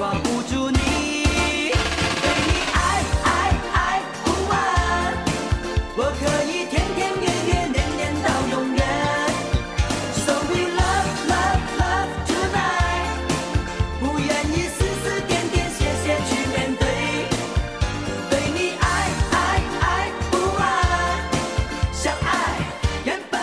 [0.00, 0.78] 抓不住你，
[1.28, 2.80] 对你爱
[3.22, 3.28] 爱
[3.74, 4.56] 爱不完，
[5.94, 8.80] 我可以天天月月年年到永远。
[10.24, 13.12] So we love love love tonight，
[14.00, 17.28] 不愿意丝丝点点线线去面对，
[18.30, 18.88] 对你爱
[19.32, 19.36] 爱
[19.82, 19.84] 爱
[20.30, 20.64] 不完，
[21.92, 22.56] 相爱
[23.04, 23.38] 原本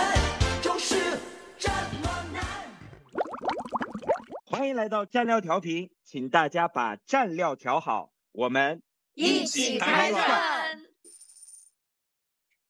[0.63, 1.21] 就是
[1.59, 1.69] 这
[2.01, 2.41] 么难。
[4.49, 8.81] 欢迎来到蘸料调频，请大家把蘸料调好，我们
[9.13, 10.85] 一起开涮涮。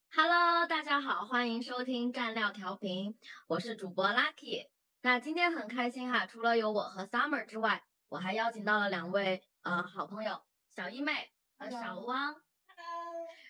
[0.10, 4.70] Hello，大家好，欢迎收听蘸料调频，我是主播 Lucky。
[5.04, 10.42] 那今天很开心哈，除了有我和 Summer 之外，我还邀请到了两位呃好朋友
[10.76, 12.42] 小一妹和小汪。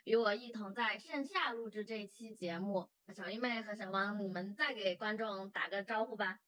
[0.03, 2.89] 与我一同在盛夏录制这一期节目。
[3.15, 6.39] 小一妹和小汪，你们再给观众打个招呼吧。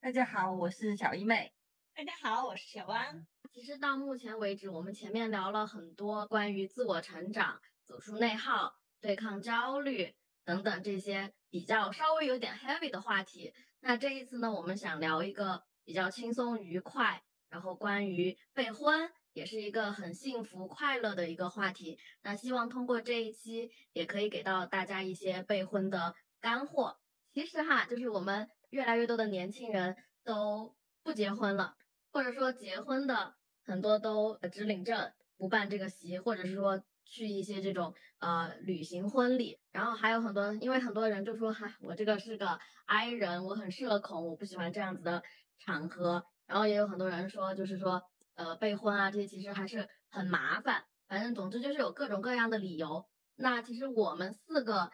[0.00, 1.54] 大家好，我是小一妹。
[1.98, 3.26] 大家好，我是小汪。
[3.52, 10.14] 其实到目前为止，我们前面聊了很多关于自我成长、走出内耗、对抗焦虑
[10.44, 13.52] 等等这些比较稍微有点 heavy 的话题。
[13.80, 21.98] 那这一次呢，我们想聊一个比较轻松愉快，然后关于备婚，也是一个很幸福快乐的一个话题。
[22.22, 27.00] 那希望通过这一期，也可以给到大家一些备婚的干货。
[27.32, 31.74] 其实哈，就是我们越来越多的年轻人都不结婚了。
[32.10, 45.22] 或者说结婚的很多都只领证不办这个席，或者是说去一些这种呃旅行婚礼，然后还有很多，因为很多人就说哈，我这个是个 I 人，我很社恐，我不喜欢这样子的
[45.58, 48.02] 场合，然后也有很多人说就是说
[48.34, 53.06] 呃备婚啊这些其实还是很麻烦，反正总之就是有各种各样的理由。
[53.36, 54.90] 那其实我们四个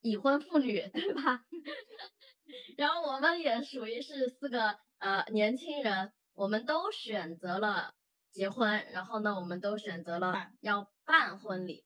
[0.00, 1.44] 已婚妇女 对吧？
[2.76, 6.12] 然后我们也属于是四个呃年轻人。
[6.38, 7.94] 我们都选择了
[8.30, 11.84] 结婚，然后呢，我们都选择了要办婚礼。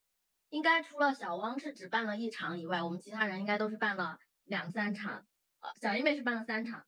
[0.50, 5.25] 应该除了小汪是只办了一场以外，我们其他人应该都是办了两三场。
[5.60, 6.84] 呃，小姨妹是办了三场，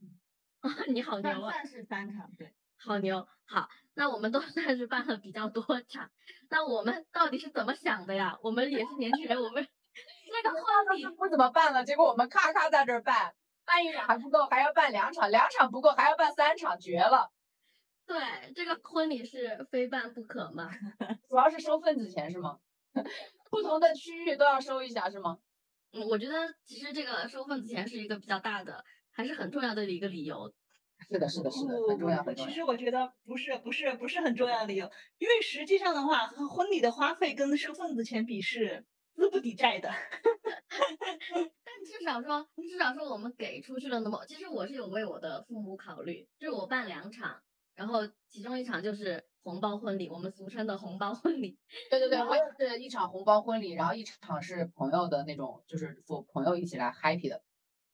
[0.93, 1.53] 你好牛啊！
[1.53, 3.27] 算是三场，对，好牛。
[3.47, 6.11] 好，那我们都算是办了比较多场。
[6.51, 8.39] 那我们到底是怎么想的呀？
[8.43, 9.67] 我们也是年轻人，我们
[10.45, 13.35] 这个婚礼不怎么办了，结果我们咔咔在这儿办，
[13.65, 17.31] 办一场还不够，还要办两场，两场不够还要办三场，绝了。
[18.07, 18.17] 对，
[18.55, 20.71] 这个婚礼是非办不可嘛。
[21.29, 22.59] 主要是收份子钱是吗？
[23.51, 25.39] 不同的区域都要收一下是吗？
[25.93, 30.53] 嗯，我觉得其实这个收份子钱是一个比较大的，还是很重要的一个理由。
[31.09, 32.49] 是的，是的，是的，很重要，很重要。
[32.49, 39.91] 其实我觉得不是，不是，不是很重要的理由，因为实际上的话，婚礼的花费跟收份子钱比是资不抵债的。
[40.71, 47.43] 但至少说，至少说我们给出去了那么，其实我是有为我的父母考虑，就是我办两场。
[47.75, 51.59] 然后其中一场就是红包婚礼，我们俗称的红包婚礼。
[51.91, 57.43] 对对对，我也是一场红包婚礼，然后一场是朋友的那种，就是和朋友一起来 happy 的。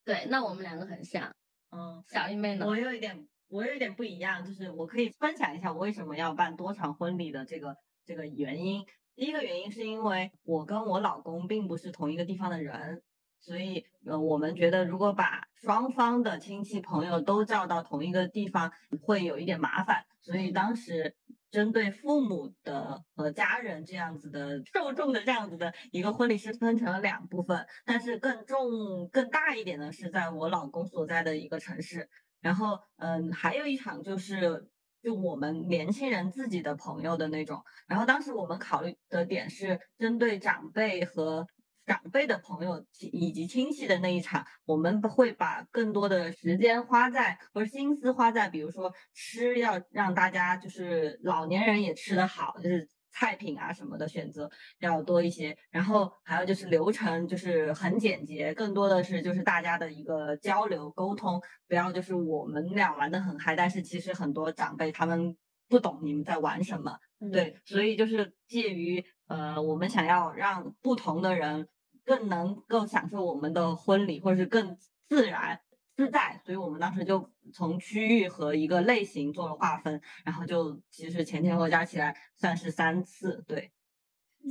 [0.05, 1.35] 对，那我们两个很像。
[1.71, 2.67] 嗯，小一妹呢？
[2.67, 8.85] 我有一点，我有一点不一样，就是我可以分享一下我为什么要办多场婚礼的这个这个原因。
[9.15, 13.03] 第一个原因是因为我跟我老公并不是同一个地方的人。
[13.41, 18.71] 所以，呃，我们觉得如果把双方的亲戚朋友都叫到同一个地方，
[19.03, 20.05] 会有一点麻烦。
[20.21, 21.17] 所以当时
[21.51, 32.09] 针对父母的和家人这样子的受众的这样子的一个婚礼是分成了两部分，但是更重、更大一点的是在我老公所在的一个城市。
[32.41, 34.69] 然后，嗯，还有一场就是
[35.03, 37.63] 就我们年轻人自己的朋友的那种。
[37.87, 41.47] 然后当时我们考虑的点是针对长辈和。
[41.91, 54.49] 长辈的朋友以及亲戚的那一场，我们会把更多的时间花在，或者心思花在，比如说吃，要让大家就是老年人也吃得好，就是菜品啊什么的选择
[54.79, 55.59] 要多一些。
[55.69, 65.37] 然后还有就是流程就是很简洁，更多的是就是大家的一个交流沟通，不要就是我们俩玩的很嗨，但是其实很多长辈他们
[65.69, 66.97] 不懂你们在玩什么，
[67.33, 71.67] 对，所以就是介于呃，我们想要让不同的人。
[72.11, 74.77] 更能够享受我们的婚礼，或者是更
[75.09, 75.61] 自然
[75.95, 83.45] 自在，所以我们当时就从区域和一个类型做了划分，然后就其实前前后加起来算是三次。
[83.47, 83.71] 对，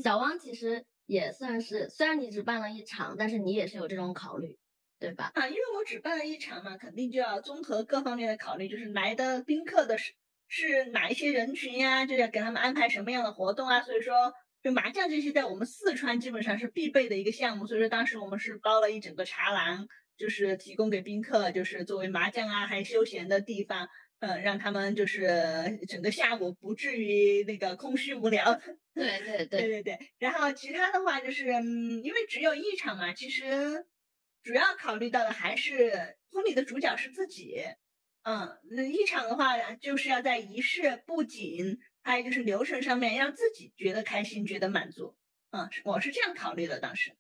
[0.02, 4.58] 小汪其实也算是，虽然你只办了一场，但是你也是有这种考虑，
[4.98, 5.34] 对吧？
[5.36, 10.14] 啊，因为我只办了一场嘛，肯定就要综合各方面的考虑，就是来的宾客的是
[10.48, 14.34] 是哪一些人群呀，就要给他们安排什么样的活动啊，所以说。
[14.62, 23.88] 就麻将这些，在我们四川基本上是必备的一个项目，所以说当时我们是包了一整个茶廊，就是提供给宾客，就是作为麻将啊，还有休闲的地方，
[24.20, 28.60] 嗯，让他们就是整个下午不至于那个空虚无聊。
[28.94, 33.86] 对对对对，对对，然后其他的话就是，嗯，因为只有一场嘛，其实
[34.44, 37.64] 主要考虑到的还是婚礼的主角是自己。
[38.24, 41.80] 嗯，那一场的话，就是要在仪式、布景，
[42.10, 45.16] 还有就是流程上面，让自己觉得开心、觉得满足。
[45.52, 47.16] 嗯，我是这样考虑的，当时。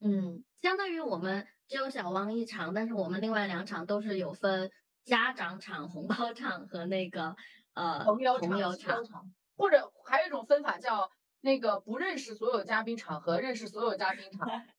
[0.00, 4.70] 嗯，相当于我们只有小汪一场，但是我们另外两场都是有分
[5.06, 7.34] 家长场、红包场和那个
[7.72, 11.10] 呃朋友朋友场、亲友场，或者还有一种分法叫
[11.40, 14.46] 那个不认识所有嘉宾场和认识所有嘉宾场。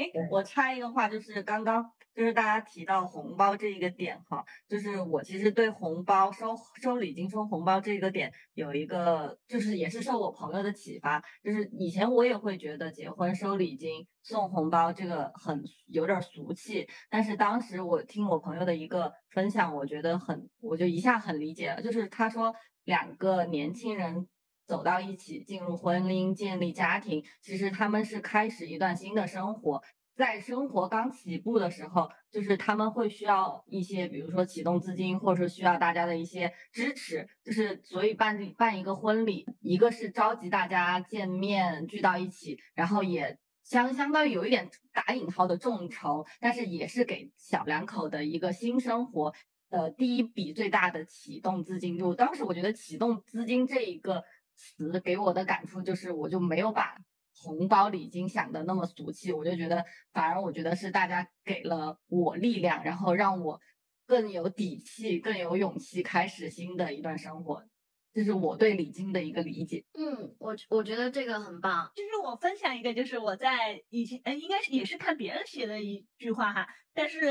[0.00, 22.54] 哎，我插一个话，就是刚刚就是大家提到红包这一个点哈，就是我其实对红包收收礼金、收红包这个点有一个，就是也是受我朋友的启发，就是以前我也会觉得结婚收礼金、送红包这个很有点俗气，但是当时我听我朋友的一个分享，我觉得很，我就一下很理解了，就是他说
[22.84, 24.26] 两个年轻人。
[24.70, 29.82] 走到一起，进入婚姻，建立家庭，其实他们是开始一段新的生活。
[30.14, 37.26] 在生活刚起步的时候，就是他们会需要一些，比如说启动资金，或者说需要大家的一些支持。
[37.42, 49.34] 就是所以办办一个婚礼，一个是召集大家见面聚到一起，然后也相相当于有一点打引号的众筹，但是也是给小两口的一个新生活。
[49.70, 54.24] 的第一笔最大的启动资金，就当时我觉得启动资金这一个。
[54.60, 56.94] 词给我的感触就是，我就没有把
[57.42, 63.58] 红包礼金想的那么俗气，我就觉得反而我觉得是大家给了我力量，然后让我
[64.06, 67.64] 更有底气、更有勇气开始新的一段生活。
[68.12, 69.84] 这是我对礼金的一个理解。
[69.94, 71.90] 嗯，我我觉得这个很棒。
[71.94, 77.28] 就是我分享一个，就是我在以前，呃，应该是也是看别人写的一句话哈，但是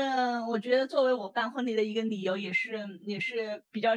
[0.48, 3.90] 我觉得作为我办婚礼的一个理由，也是也是比较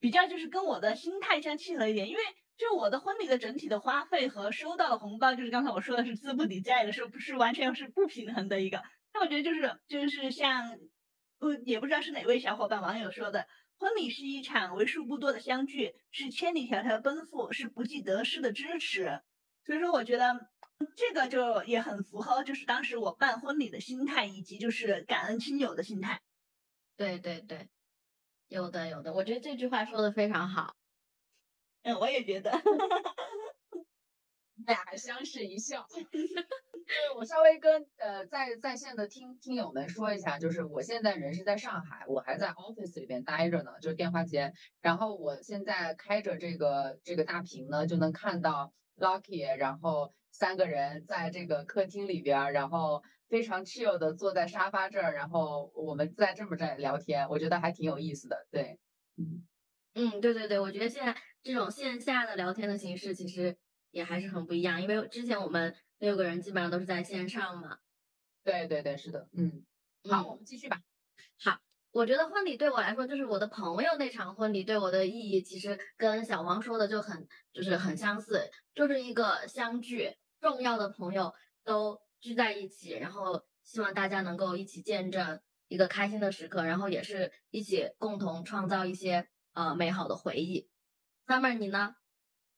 [0.00, 2.20] 比较就是跟我的心态相契合一点，因为。
[2.60, 8.82] 就我的婚礼的整体的花费和收到的红包，就是刚才我说的是资不抵债的，是不是完全是不平衡的一个？
[9.14, 10.78] 那我觉得就是就是像，
[11.38, 13.48] 呃，也不知道是哪位小伙伴网友说的，
[13.78, 19.22] 婚礼是一场为数不多的相聚，是千里迢迢奔赴，是不计得失的支持。
[19.64, 20.50] 所以说，我觉得
[20.94, 26.20] 这个就也很符合，就是当时我办婚礼的心态，以及就是感恩亲友的心态。
[26.98, 27.70] 对对对，
[28.48, 30.76] 有的有的，我觉得这句话说的非常好。
[31.82, 32.50] 嗯，我也觉得，
[34.56, 35.86] 你俩还相视一笑。
[37.16, 44.52] 我稍微跟呃在在线的听听友们说一下，就是我现在人是在上海，我还在 office 里边待着呢，就是电话间。
[44.80, 58.46] 然后我现在开着这个这个大屏呢，就能看到 Lucky，然后三个人在这个客厅里边，然后非常 chill 的坐在沙发这儿，然后我们在这么在聊天，我觉得还挺有意思的。
[58.50, 58.80] 对，
[59.16, 59.46] 嗯
[59.94, 61.16] 嗯，对对对，我觉得现在。
[61.42, 63.56] 这种线下的聊天的形式其实
[63.92, 67.78] 也还是很不一样，因为之前我们六个人基本上都是在线上嘛。
[68.44, 69.64] 对对对，是的，嗯。
[70.06, 70.82] 好，我们继续吧。
[71.42, 71.58] 好，
[71.92, 81.32] 我觉得婚礼对我来说，就是我的朋友那场婚礼对我的意义，其实跟小王说的就很就是很相似，就是一个相聚，重要的朋友
[81.64, 90.68] 都聚在一起，然后希望大家能够一起见证一个开心的时刻，然后也是一起共同创造一些呃美好的回忆。
[91.26, 91.94] 那么你呢？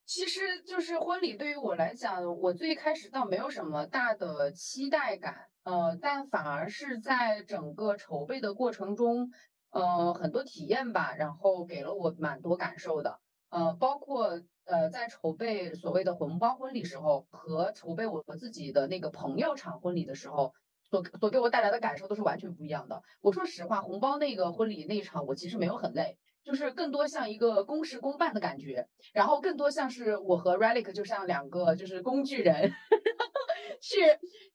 [0.04, 9.30] 其实就是婚礼对于我来讲，我最开始倒没有什么大的期待感，呃，但反而是在整个筹备的过程中，
[9.70, 20.52] 呃，很多体验吧，然后给了我蛮多感受的，呃，包括呃在筹备所谓的红包婚礼时候，和筹备我自己的那个朋友场婚礼的时候，
[20.90, 23.02] 所所给我带来的感受都是完全不一样的。
[23.20, 26.18] 我说实话，红包那个婚礼那一场，我其实没有很累。
[26.44, 32.72] 就是更多像一个公事公办的感觉，然后更多像是我和 Relic 就像两个就是工具人，
[33.80, 34.00] 去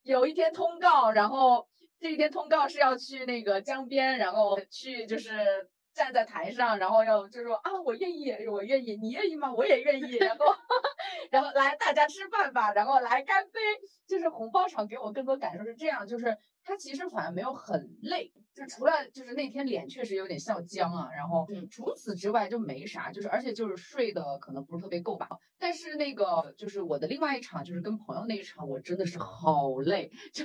[0.03, 1.67] 有一天通告，然后
[1.99, 9.53] 这一天通告是要去那个江边，然后去就是站在台上，然后要就说啊我愿意，我愿意，你愿意吗？
[9.53, 10.45] 我也愿意，然后
[11.31, 13.59] 然后来大家吃饭吧，然后来干杯，
[14.07, 16.37] 就是红包场给我更多感受是这样，就是
[16.67, 18.33] 它其实反而没有很累。
[18.53, 25.29] 就除了就是那天脸确实有点笑僵啊，然后嗯，除此之外就没啥，就是而且就是睡的可能不是特别够吧。
[25.59, 30.43] 但是那个就是我的另外一场，就是跟朋友那一场，我真的是好累，就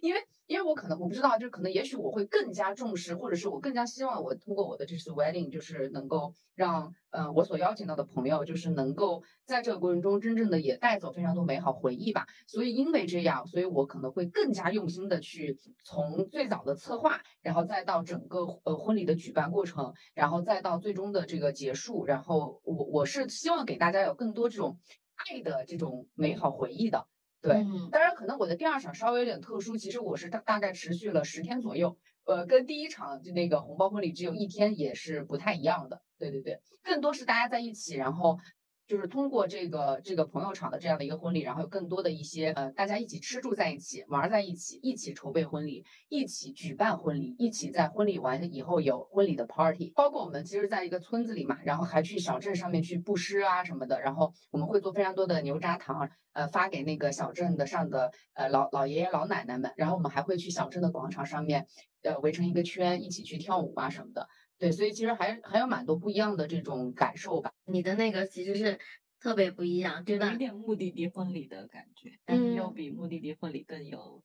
[0.00, 12.26] 因为因为我可能我不知道，就可能也许我会更加重视，或者是我更加希望我通过我的这次 wedding，就是能够让呃我所邀请到的朋友，就是能够在这个过程中真正的也带走非常多美好回忆吧。
[12.48, 15.56] 所以因为这样，所以我可能会更加用心的去。
[15.84, 24.78] 从最早的策划，然后再到整个呃婚礼的举办过程，然后再到最终的这个结束，然后我我是希望给大家有更多这种
[25.14, 27.06] 爱的这种美好回忆的。
[27.42, 36.00] 对，嗯当然可能我的第二场稍微有点特殊，其实我是大大概持续了十天左右，呃，跟第一场就那个红包婚礼只有一天也是不太一样的。
[36.30, 38.38] 对对对，更多是大家在一起，然后
[38.86, 56.08] 就是通过这个这个朋友场的这样的一个婚礼，然后有更多的一些呃大家一起吃住在一起，玩在一起，一起筹备婚礼，一起举办婚礼，一起在婚礼完以后有婚礼的 party，包括我们其实在一个村子里嘛，然后还去小镇上面去布施啊什么的，然后我们会做非常多的牛轧糖。
[56.34, 61.66] 呃，发给那个小镇的上的呃老老爷爷老奶奶们，然后我们还会去小镇的广场上面，
[62.02, 64.26] 呃围成一个圈，一起去跳舞啊什么的。
[64.62, 67.52] 对，所以其实还还有蛮多不一样的这种感受吧。
[67.64, 68.78] 你的那个其实是
[69.18, 70.38] 特别不一样，真的有。
[70.38, 74.22] 点目的地婚礼的感觉，但是又嗯比目的地婚礼更有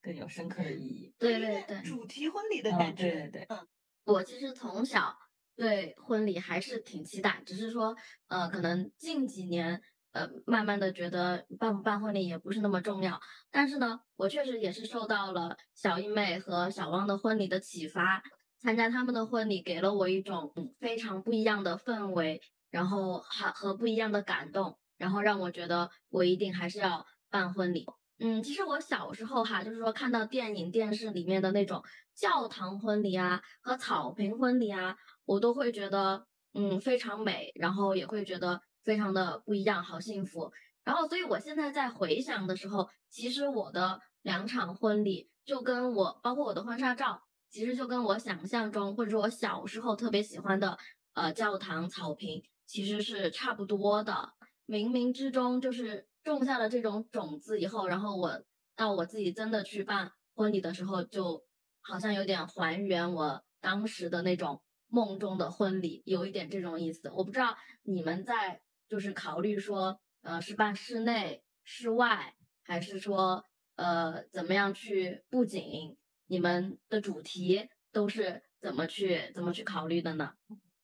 [0.00, 1.12] 更有深刻的意义。
[1.18, 3.68] 对对对，主题婚礼的嗯感觉，对对对嗯，
[4.04, 5.14] 我其实从小
[5.54, 7.94] 对婚礼还是挺期待，只是说，
[8.28, 13.20] 呃，可能近几年，呃，慢慢的觉得办不办婚礼也不是那么重要。
[13.50, 18.22] 但是呢，我确实也是受到了小一妹和小汪的婚礼的启发，
[18.64, 22.40] 参加他们的婚礼给了我一种非常不一样的氛围，
[22.70, 27.84] 然后还和不一样的感动，然后让我觉得我一定还是要办婚礼。
[28.20, 40.50] 嗯，其实我小时候哈，就是说看到电影、电视里面的那种教堂婚礼啊和草坪婚礼啊，我都会觉得嗯非常美，然后也会觉得非常的不一样，好幸福。
[40.84, 47.20] 然后，所以我现在在回想的时候，其实我的两场婚礼就跟我包括我的婚纱照，
[47.54, 50.76] 其实就跟我想象中或者说我小时候特别喜欢的
[51.12, 54.32] 呃教堂草坪其实是差不多的。
[54.66, 58.42] 冥冥之中就是种下了这种种子以后，然后我
[58.74, 61.44] 到我自己真的去办婚礼的时候，就
[61.80, 67.08] 好像有点还原我当时的那种梦中的婚礼，有一点这种意思。
[67.12, 72.34] 我不知道你们在就是考虑说，呃，是办室内、室外，
[72.64, 73.44] 还是说
[73.76, 75.96] 呃怎么样去布景？
[76.26, 80.32] 你们的主题都是怎么去怎么去考虑的呢？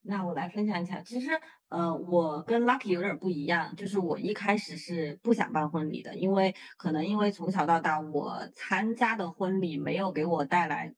[0.02, 1.28] 那我来分享一下，其实
[1.68, 10.94] 呃，我跟 Lucky 有点不一样，就是我一开始是不想办婚礼的，因为可能因为从小到大我参加的婚礼没有给我带来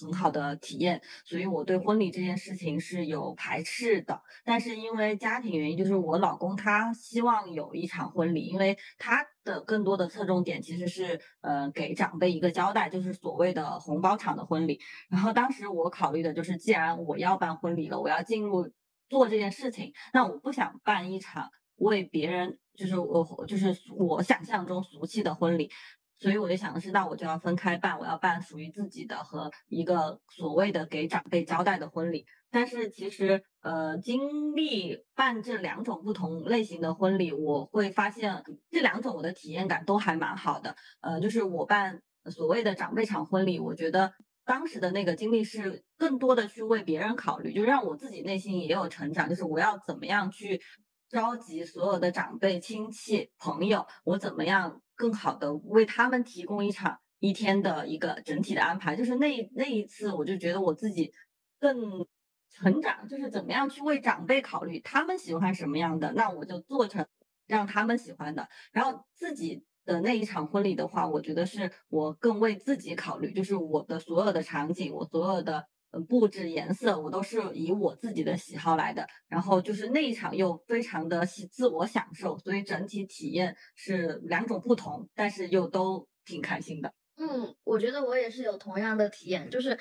[0.00, 4.20] 很好的体验，所以我对婚礼这件事情是有排斥的。
[4.44, 14.80] 但是因为家庭原因，就是我老公他希望有一场婚礼，因为他的更多的侧重点其实是呃给长辈一个交代，就是所谓的红包场的婚礼。
[15.08, 18.68] 然后当时我考虑的就是，既然我要办婚礼了，我要进入
[19.08, 25.70] 做这件事情，那我不想办一场为别人就是我就是我想象中俗气的婚礼。
[26.18, 32.24] 所以我就想的是，那我就要分开办，我要办属于自己的和一个所谓的给长辈交代的婚礼。
[32.50, 40.76] 但是其实，呃，经历办这两种不同类型的婚礼，我会发现这两种我的体验感都还蛮好的。
[41.00, 44.12] 呃，就是我办所谓的长辈场婚礼，我觉得
[44.44, 50.60] 当时的那个经历是更多的去为别人考虑，就让我自己内心也有成长，就是我要怎么样去
[51.08, 58.96] 召集所有的长辈、亲戚、朋友，我怎么样更好的为他们提供一场一天的一个整体的安排。
[58.96, 61.12] 就是那那一次，我就觉得我自己
[61.58, 62.06] 更
[62.50, 67.06] 成长，就是怎么样去为长辈考虑，他们喜欢什么样的，那我就做成
[67.46, 68.48] 让他们喜欢的。
[68.72, 75.66] 然后自己的那一场婚礼的话，我觉得是我更为自己考虑，就是我的所有的场景，我所有的。
[76.08, 86.92] 布置颜色我都是以我自己的喜好来的，然后就是那一场又非常的喜自我享受，所以整体体验是两种不同，但是又都挺开心的。
[87.16, 89.78] 嗯，我觉得我也是有同样的体验，就是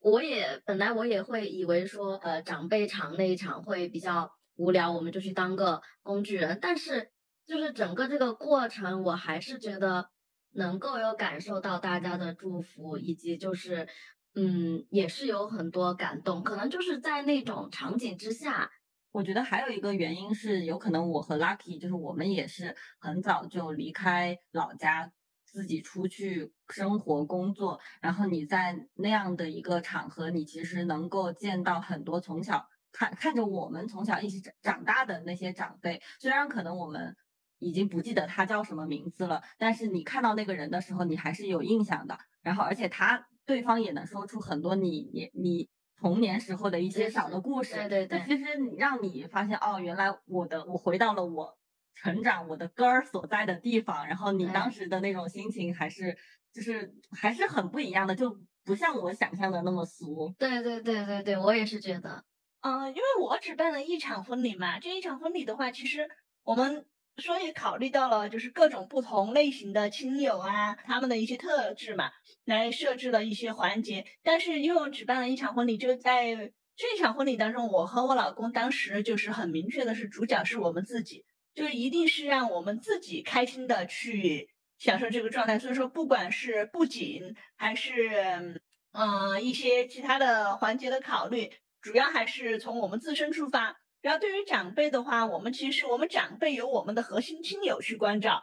[0.00, 6.58] 我也本来我也会以为说，呃，长辈场那一场会比较无聊，我们就去当个工具人。
[6.62, 7.10] 但是
[7.44, 10.08] 就是整个这个过程，我还是觉得
[10.52, 13.88] 能够有感受到大家的祝福，以及就是，
[14.38, 18.70] 嗯，也是有很多感动，可能就是在那种场景之下，
[19.10, 25.10] 我觉得还有一个原因是，有可能我和 Lucky 就是我们也是很早就离开老家，
[25.46, 37.16] 自己出去生活工作，然后你在那样的一个场合，你其实能够见到很多从小看看着我们从小一起长长大的那些长辈，虽然可能我们
[37.58, 42.18] 已经不记得他叫什么名字了，但是你看到那个人的时候，你还是有印象的。
[42.42, 47.74] 然后，而且他对方也能说出很多你你你童年时候的一些小的故事。
[47.76, 51.56] 对对对那其实你让你发现哦，原来我的我回到了我
[51.94, 56.18] 成长我的根儿所在的地方，然后你当时的那种心情还是
[56.52, 60.34] 就是还是很不一样的，就不像我想象的那么俗。
[60.38, 62.24] 对对对对对，我也是觉得，
[62.60, 66.08] 嗯，因为我只办了一场婚礼嘛，这一场婚礼的话，其实
[66.42, 66.84] 我们
[67.22, 72.10] 说也考虑到了，就是各种不同类型的亲友啊，他们的一些特质嘛，
[72.44, 74.04] 来设置了一些环节。
[74.22, 85.58] 但是因为我只办了一场婚礼，就在这场婚礼当中，我和我老公当时就是很明确的是，主角是我们自己，就一定是让我们自己开心的去享受这个状态。
[85.58, 88.60] 所以说，不管是布景还是
[88.92, 93.74] 嗯一些其他的环节的考虑，主要还是从我们自身出发。
[94.02, 98.42] 然后对于长辈的话，我们其实我们长辈有我们的核心亲友去关照，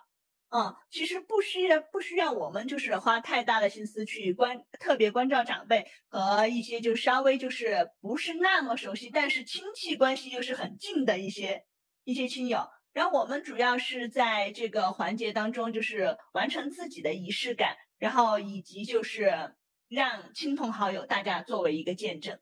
[0.50, 11.63] 嗯，其实不需要不需要我们就是花太大的心思去关特别关照长辈和一些就稍微就是不是那么熟悉，但是亲戚关系又是很近的一些
[12.03, 12.67] 一些亲友。
[12.91, 19.55] 然后我们主要是在这个环节当中，就是完成自己的仪式感，然后以及就是
[19.89, 22.38] 让亲朋好友大家作为一个见证。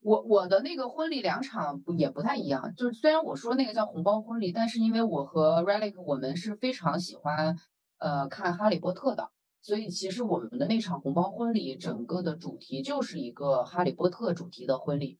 [0.00, 7.56] 我我的那个婚礼两场也不太一样，就是虽然我说那个叫红包婚礼，但是因为我和 Relic 我们是非常喜欢
[7.98, 15.18] 呃看哈利波特的，所以其实我们的那场红包婚礼整个的主题就是一个哈利波特主题的婚礼，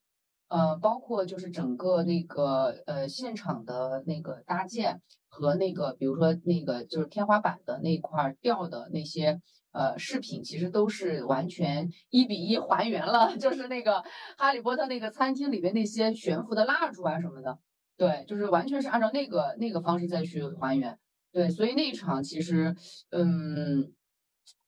[0.49, 9.41] 呃，包括就是整个那个呃现场的那个搭建和那个比如说那个就是天花板的那块吊的那些。
[9.77, 14.03] 呃，饰品其实都是完全一比一还原了， 就是那个
[14.39, 17.59] 哈利波特那个餐厅里边那些悬浮的蜡烛啊什么的，
[17.99, 20.99] 对，就是完全是按照那个那个方式再去还原，
[21.31, 22.75] 对，所以那一场其实，
[23.11, 23.93] 嗯，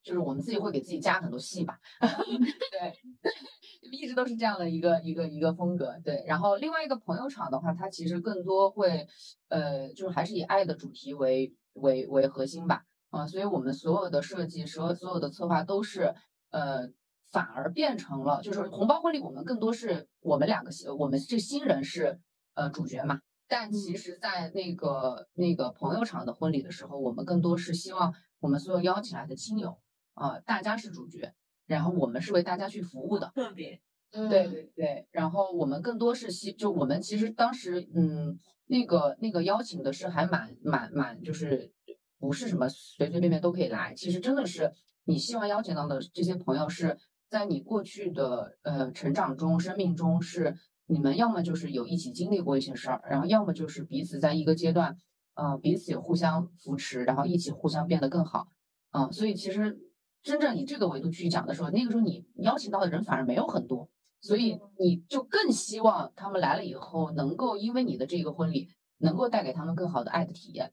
[0.02, 2.92] 就是我们自己会给自己加很多戏吧， 对，
[3.90, 9.06] 一直都是这样的一个一个一个风格，对，然后另外一个朋友场的话，它其实更多会，
[9.48, 12.84] 呃，就是还是以爱的主题为为为核心吧。
[13.10, 16.14] 啊，所以我们所有的设计，所有所有的策划都是，
[16.50, 16.88] 呃，
[17.30, 22.20] 反而变成了，就是红包婚礼，我们更多是我们两个，我们这新人是
[22.54, 23.20] 呃主角嘛。
[23.46, 29.78] 但其实，在那个那个朋友场的婚礼的时候，我们更多是希望我们所有邀请来的亲友
[30.12, 31.32] 啊，大家是主角，
[31.66, 33.32] 然后我们是为大家去服务的。
[33.34, 33.80] 特别，
[34.12, 41.72] 嗯，对对对，然后我们更多是希，就我们其实当时，嗯，那个那个邀请的是还蛮蛮蛮，就是。
[42.18, 44.72] 不是什么随随便便都可以来，其实真的是
[45.04, 54.96] 你希望邀请到的这些朋友，是在你过去的呃成长中、生命中，是你们要么就是有一起经历过一些事儿，然后要么就是彼此在一个阶段，
[55.34, 58.48] 呃，彼此互相扶持，然后一起互相变得更好，
[58.90, 59.78] 啊，所以其实
[60.22, 63.88] 真正以这个维度去讲的时候，那个时候你邀请到的人反而没有很多，
[64.20, 70.72] 所以你就更希望他们来了以后，能够因为你的这个婚礼，能够带给他们更好的爱的体验，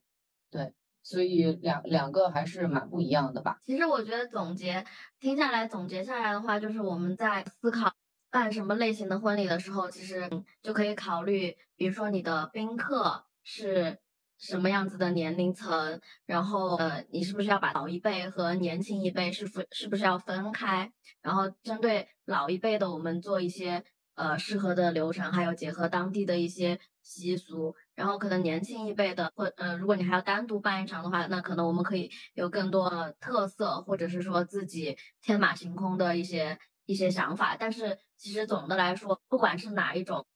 [0.50, 0.74] 对。
[1.06, 3.60] 所以两两个还是蛮不一样的吧。
[3.64, 4.84] 其实我觉得总结
[5.20, 7.94] 听下来，总结下来的话，就是我们在思考
[8.28, 10.28] 办什么类型的婚礼的时候，其实
[10.64, 13.98] 就可以考虑，比如说你的宾客是
[14.36, 20.90] 什么样子的年龄层，然后呃，你是不是要把老一辈和年轻一辈是分是不是要分开，
[21.22, 23.84] 然后针对老一辈的，我们做一些
[24.16, 27.76] 呃适合的流程，还有结合当地的一些习俗。
[27.96, 37.56] 然后可能年轻一辈的，或呃，如果你还要单独办一场的话，那可能我们可以有更多特色，或者是说自己天马行空的一些一些想法。
[37.58, 40.26] 但是其实总的来说，不管是哪一种，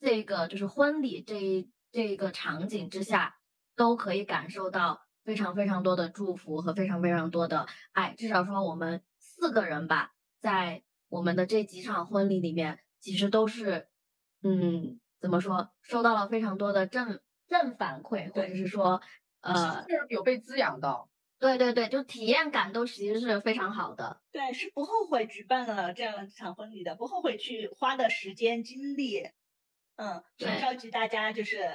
[0.00, 3.34] 这个就是婚礼这一这一个场景之下，
[3.74, 8.14] 都可以感受到非常非常多的祝福和非常非常多的爱。
[8.16, 13.88] 至少说我们四个人吧，在我们的这几场婚礼里面，其实都是
[14.44, 15.00] 嗯。
[15.20, 15.70] 怎么说？
[15.82, 19.00] 收到了非常多的正正反馈，或者是说，
[19.40, 21.08] 呃，有被滋养到。
[21.38, 24.20] 对对对，就体验感都其实是非常好的。
[24.32, 29.28] 对，是不后悔举办了这样一场婚礼的，不后悔去花的时间精力。
[29.94, 30.22] 嗯，
[30.60, 31.70] 召集大家就是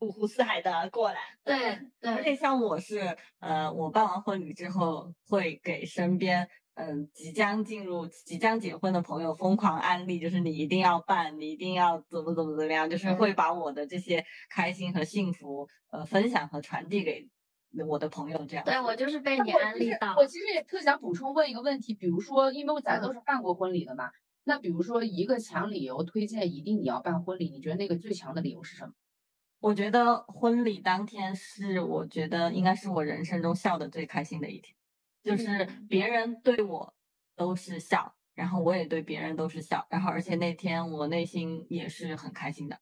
[0.00, 1.20] 五湖四海的过来。
[1.42, 6.48] 对对，而且像我是，呃，我办完婚礼之后会给身边。
[6.76, 17.26] 嗯，即将进入、即将结婚的朋友疯狂安利，就是你一定要办，你一定要怎么怎么怎么样，就是会把我的这些开心和幸福，呃，分享和传递给
[17.88, 18.64] 我的朋友，这样。
[18.66, 20.14] 对我就是被你安利到。
[20.18, 24.10] 我其实也特想补充问一个问题，比如说，因为咱都是办过婚礼的嘛，
[24.44, 28.92] 那比如说一个强理由推荐一定你要办婚礼，你觉得那个最强的理由是什么？
[29.60, 34.76] 我觉得婚礼当天是，我觉得应该是我人生中笑的最开心的一天。
[35.26, 36.94] 就是别人对我
[37.34, 42.78] 都是笑，然后我也对别人都是笑，然后而且那天我内心也是很开心的，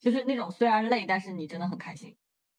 [0.00, 2.16] 就是那种虽然累，但是你真的很开心。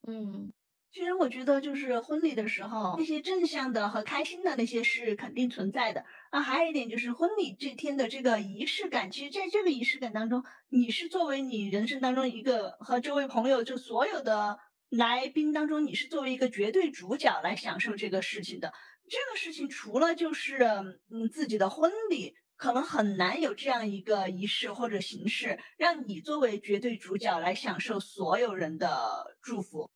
[0.07, 0.53] 嗯，
[0.91, 6.41] 其实我觉得，就是婚礼的时候，那些正向的和开心的那些是肯定存在的啊。
[6.41, 18.71] 还有一点就是婚礼这天的这个仪式感，其实在这个仪式感当中，你是作为你人生当中一个和这位朋友就所有的来宾当中，你是作为一个绝对主角来享受这个事情的。
[19.07, 20.63] 这个事情除了就是
[21.09, 29.89] 嗯自己的婚礼，可能很难有这样一个仪式或者形式，让你作为绝对主角来享受所有人的祝福。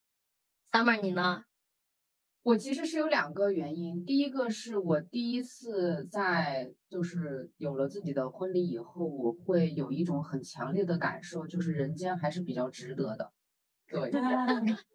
[0.72, 1.44] Summer，你呢？
[2.42, 13.34] 我其实是有两个原因，第一个是我第一次在就是有了自己的婚礼以后，我会有一种很强烈的感受，就是人间还是比较值得的。
[13.88, 14.10] 对，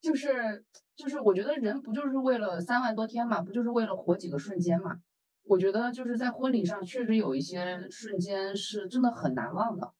[0.00, 0.64] 就是
[0.96, 4.98] 就是，我觉得人不就是为了三万多天嘛，不就是为了活几个瞬间嘛？
[5.44, 9.94] 我觉得就是在婚礼上确实有一些瞬间是真的很难忘的，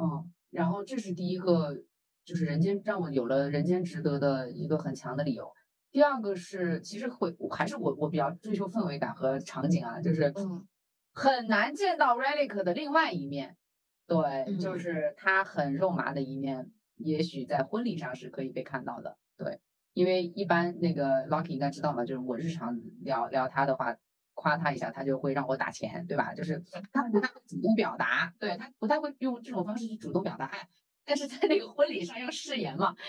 [0.00, 1.76] 嗯，然后这是第一个，
[2.24, 5.52] 就是人间让我有了人间值得的一个很强的理由。
[5.90, 10.66] 第二个是，其实会还是我我比较追求氛围感和场景啊，就是嗯
[11.12, 13.56] 很难见到 Relic 的另外一面，
[14.06, 19.60] 对，就嗯是他很肉麻的一面，也许在婚礼上是可以被看到的，对，
[19.92, 23.96] 因为一般那个 Lucky 应该知道嘛，就是我日常聊聊他的话，
[24.34, 26.34] 夸他一下，他就会让我打钱，对吧？
[26.34, 30.68] 就是他不太会主动表达，对他不太会用这种方式去主动表达爱，
[31.04, 32.94] 但是在那个婚礼上要誓言嘛。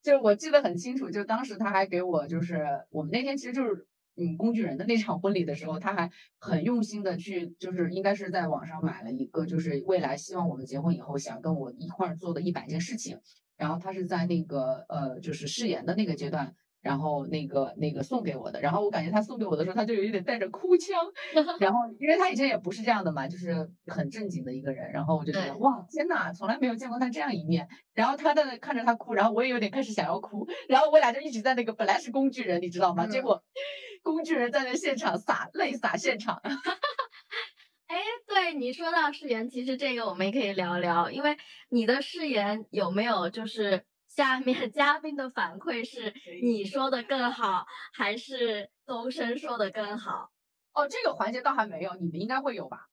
[0.00, 3.86] 就是我记得很清楚，就当时他还给我，就是我们那天其实就是
[4.16, 13.20] 嗯工具人的那场婚礼的时候，他还很用心的去，就是应该是在网上买了一个，就是未来希望我们结婚以后想跟我一块儿做的一百件事情，
[13.58, 16.54] 然后他是在那个呃就是誓言的那个阶段。
[16.80, 20.96] 然后那个那个送给我的，然后我感觉他送给我的时候，他就有一点带着哭腔，
[21.58, 27.68] 然后因为他以前也不是这样的嘛，就是很正经的一个人，然后我就觉得哇天呐，从来没有见过他这样一面。
[27.94, 33.04] 然后他在看着他哭，然后我也有点开始想要哭，然后我俩就一直在那个本来是工具人，你知道吗？
[33.08, 33.42] 结嗯果
[34.04, 36.40] 工具人在那现场洒泪洒现场，
[37.88, 37.96] 哎，
[38.38, 41.36] 对你说到誓言，其实这个我们也可以聊聊，因为
[41.70, 50.30] 你的誓言有没有就是下面 嘉宾的反馈是你说的更好，还是周深说的更好？
[50.72, 52.86] 哦，这个环节倒还没有，你们应该会有吧？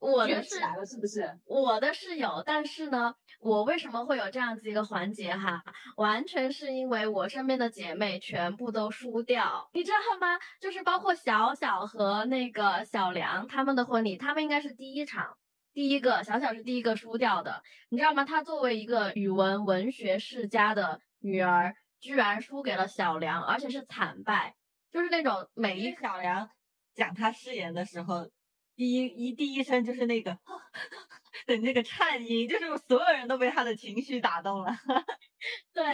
[0.00, 1.38] 我的是来了是不是？
[1.44, 5.62] 我的是有，但是呢，我为什么会有这样子一个环节哈？
[5.96, 10.38] 完全是因为我身边的姐妹全部都输掉，你知道吗？
[10.58, 15.36] 就是包括小小和那个小梁他们的婚礼，他们应该是第一场，
[15.74, 18.24] 第一个小小是第一个输掉的，你知道吗？
[18.24, 24.54] 她作为一个语文文学世家的女儿，居然输给了小梁，而且是惨败，
[24.90, 26.48] 就是那种每一小梁
[26.94, 28.26] 讲他誓言的时候，
[28.80, 30.30] 第一一第一声就是那个
[31.46, 34.72] 的那个颤音，就是所有人都被他的情绪打动了。
[35.74, 35.84] 对，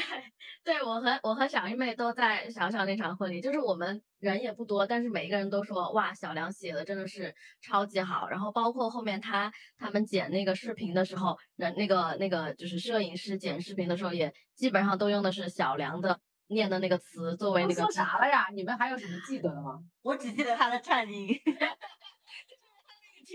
[0.62, 8.28] 对我和我和小玉妹都在小小那场婚礼，就是我们人也不多，但是每一个人都说哇，小梁写的真的是超级好。
[8.28, 18.46] 然后包括后面他他们剪那个视频的时候，人那个那个就是摄影师剪视频的时候，也基本上都用的是小梁的念的那个词作为那个啥了呀？
[18.54, 19.80] 你们还有什么记得的吗？
[20.02, 21.28] 我只记得他的颤音，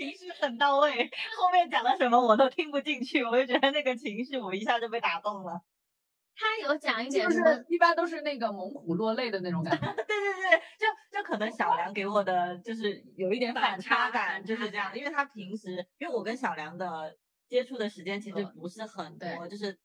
[0.01, 0.91] 情绪很到位，
[1.37, 5.61] 后面讲了什么我都听不进去，我就觉得那个情绪我一下就被打动了。
[6.33, 9.85] 他有讲一就是点什么一般都是那个猛虎落泪的那种感觉。
[9.93, 17.15] 对对对，就就可能小梁给我的就是有一点反反差差感，就是这样，因为他平时因为我跟小梁的
[17.47, 19.77] 接触的时间其实嗯不是很多，对就是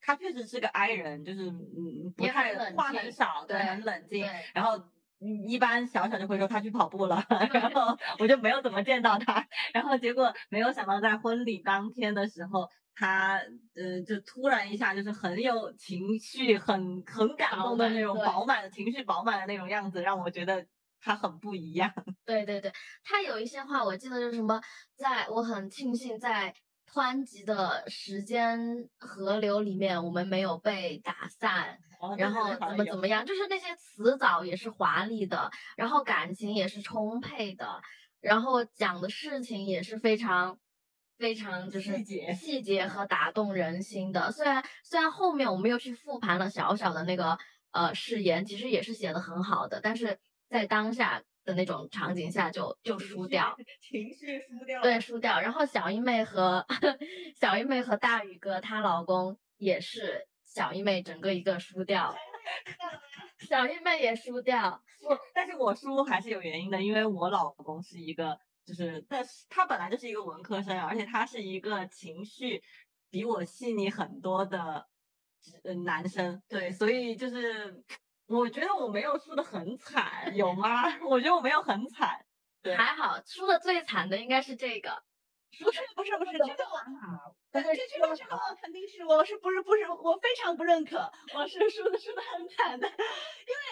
[0.00, 4.82] 他确实是个 I 人，就是嗯不太话很少，对，很冷静，然后。
[5.20, 13.36] 嗯一般小小就会说他去跑步了， 然后我就没有怎么见到他，然后结果没有想到在婚礼当天的时候，他
[13.74, 20.66] 呃就突然一下就是很有情绪，很很感动的那种饱满的情绪饱满的那种样子，让我觉得
[21.00, 21.90] 他很不一样。
[22.26, 22.70] 对对对，
[23.04, 24.60] 他有一些话我记得就是什么，
[24.96, 26.52] 在我很庆幸在
[26.96, 31.78] 湍急的时间河流里面，我们没有被打散，
[32.16, 37.82] 然后怎么怎么样，就是那些词藻也是华丽的，然后感情也是充沛的，
[38.20, 40.58] 然后讲的事情也是非常。
[41.18, 44.30] 非常就是细节细节和打动人心的。
[44.30, 47.38] 虽然虽然后面我们又去复盘了小小的那个
[47.70, 50.18] 呃誓言，其实也是写的很好的，但是
[50.50, 53.56] 在当下的那种场景下就就输掉。
[53.80, 54.82] 情绪输掉。
[54.82, 55.40] 对，输掉。
[55.40, 56.66] 然后小一妹和
[57.40, 62.14] 小一妹和大宇哥她老公也是小一妹整个一个输掉，
[63.48, 64.82] 小一妹也输掉。
[65.00, 72.60] 不，但是我输还是有原因的，因为我老公是一个，就是，但是他本来就是一个文科生，而且他是一个情绪
[73.08, 74.84] 比我细腻很多的
[75.62, 77.84] 呃男生，对，所以就是
[78.26, 80.82] 我觉得我没有输的很惨，有吗？
[81.06, 82.24] 我觉得我没有很惨，
[82.62, 85.02] 对还好，输的最惨的应该是这个。
[85.58, 87.34] 不是不是不是这个我。
[87.50, 93.62] 但是这句话，这个我肯定是我是不是不是我非常不认可，我是输的输的很惨的， 因为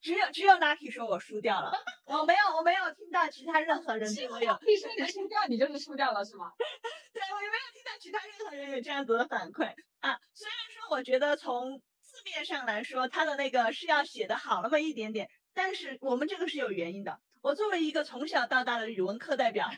[0.00, 1.72] 只有只有 Lucky 说我输掉了，
[2.06, 6.50] 我没有我没有听到其他任何人对我有，你说你输掉，你就是输掉了是吗？
[7.12, 9.66] 对我也没有听到其他任何人有这样子的反馈
[10.00, 10.18] 啊。
[10.34, 11.84] 虽然说我觉得从字
[12.24, 17.20] 面上来说，他的那个是要写的好那么一点点，但是我们这个是有原因的。
[17.42, 19.70] 我作为一个从小到大的语文课代表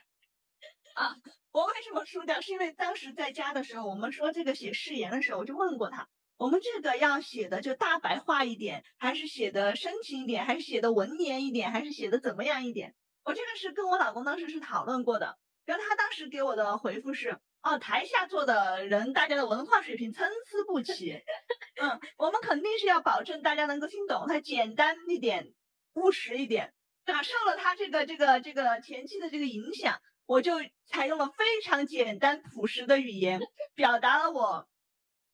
[0.95, 1.17] 啊，
[1.53, 2.41] 我为什么输掉？
[2.41, 12.95] 是因为当时在家的时候，我们说这个写誓言的时候，我就问过他，我们这个要写的就大白话一点，还是写的深情一点，还是写的文言一点，还是写的怎么样一点？
[13.25, 21.23] 我这个是跟我老公当时是讨论过的，然后他当时给我的回复是，哦，台下坐的人大家的文化水平参差不齐，
[21.81, 25.53] 嗯，我们肯定是要保证大家能够听懂，它简单一点，
[25.95, 26.75] 务实一点。
[27.05, 30.55] 啊，受了他这个这个这个前期的这个影响，我就
[30.87, 33.41] 采用了非常简单朴实的语言，
[33.75, 34.69] 表达了我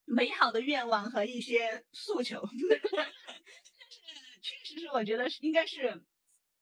[0.05, 2.43] 美好的愿望和一些诉求。
[2.95, 3.07] 但
[3.88, 6.03] 是确实是我觉得是应该是，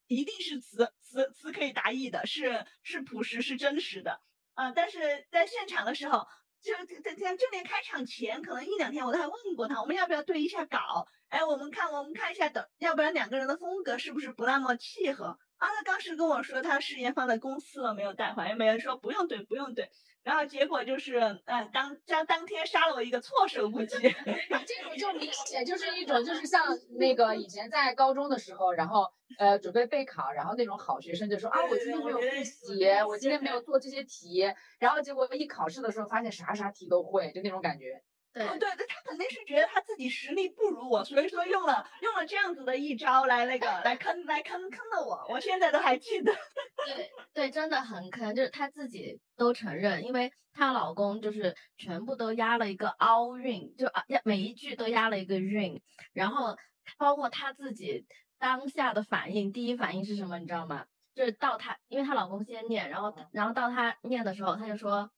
[0.06, 4.20] 一定是词词词可以达意的，是是朴实是真实的。
[4.56, 6.26] 啊、但是在现场的时候，
[6.62, 11.06] 就在在正面开场前，可能一两天我都还问过他，我们要不要对一下稿？
[11.28, 15.38] 哎，我们看我们看一下等，要不然两个人的风格是不是不那么契合？
[15.58, 19.90] 啊，他当时跟我说他誓言放在公司了，没有带回来，没人说不用对不用对，
[20.26, 23.96] 然后结果就是，呃，当当当天杀了我一个措 手不及。
[24.00, 26.66] 这种就明显就是一种，就是像
[26.98, 29.08] 那个以前在高中的时候，然后
[29.38, 38.02] 呃准备备考，然后那种好学生就说啊，我今天没有复习，我今天没有做这些题，然后结果一考试的时候发现啥啥题都会，就那种感觉。
[38.36, 46.30] 对哦，对对，他肯定是觉得他自己实力不如我，所以说用了用了这样子的一招来那个来坑来坑坑了我，我现在都还记得。
[46.84, 55.80] 对对，真的很坑，就是她自己都承认，因为她老公就是全部都押了一个凹韵，就啊押每一句都押了一个韵，
[56.12, 56.58] 然后
[56.98, 58.06] 包括她自己
[58.38, 60.84] 当下的反应，第一反应是什么，你知道吗？
[61.14, 65.10] 就是到她，因为她老公先念，然后然后到她念的时候，她就说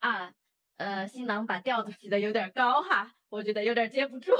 [0.00, 0.32] 啊，
[0.82, 4.32] 呃，新郎把调子起的有点高哈，我觉得有点接不住。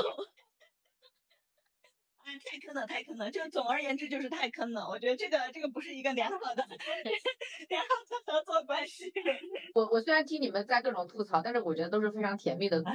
[2.24, 3.31] 哎，太坑了，太坑了！
[3.31, 4.88] 就总而言之就是太坑了。
[4.88, 6.66] 我觉得这个这个不是一个良好的
[7.68, 9.12] 良好的合作关系。
[9.74, 12.92] 我我虽然听你们在各种吐槽，但是我觉得都是非常甜蜜的吐槽。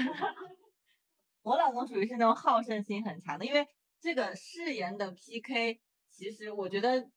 [1.43, 3.65] 我老公属于是那种好胜心很强的，因为
[4.01, 5.79] 这个誓言的 PK，
[6.10, 7.10] 其实我觉得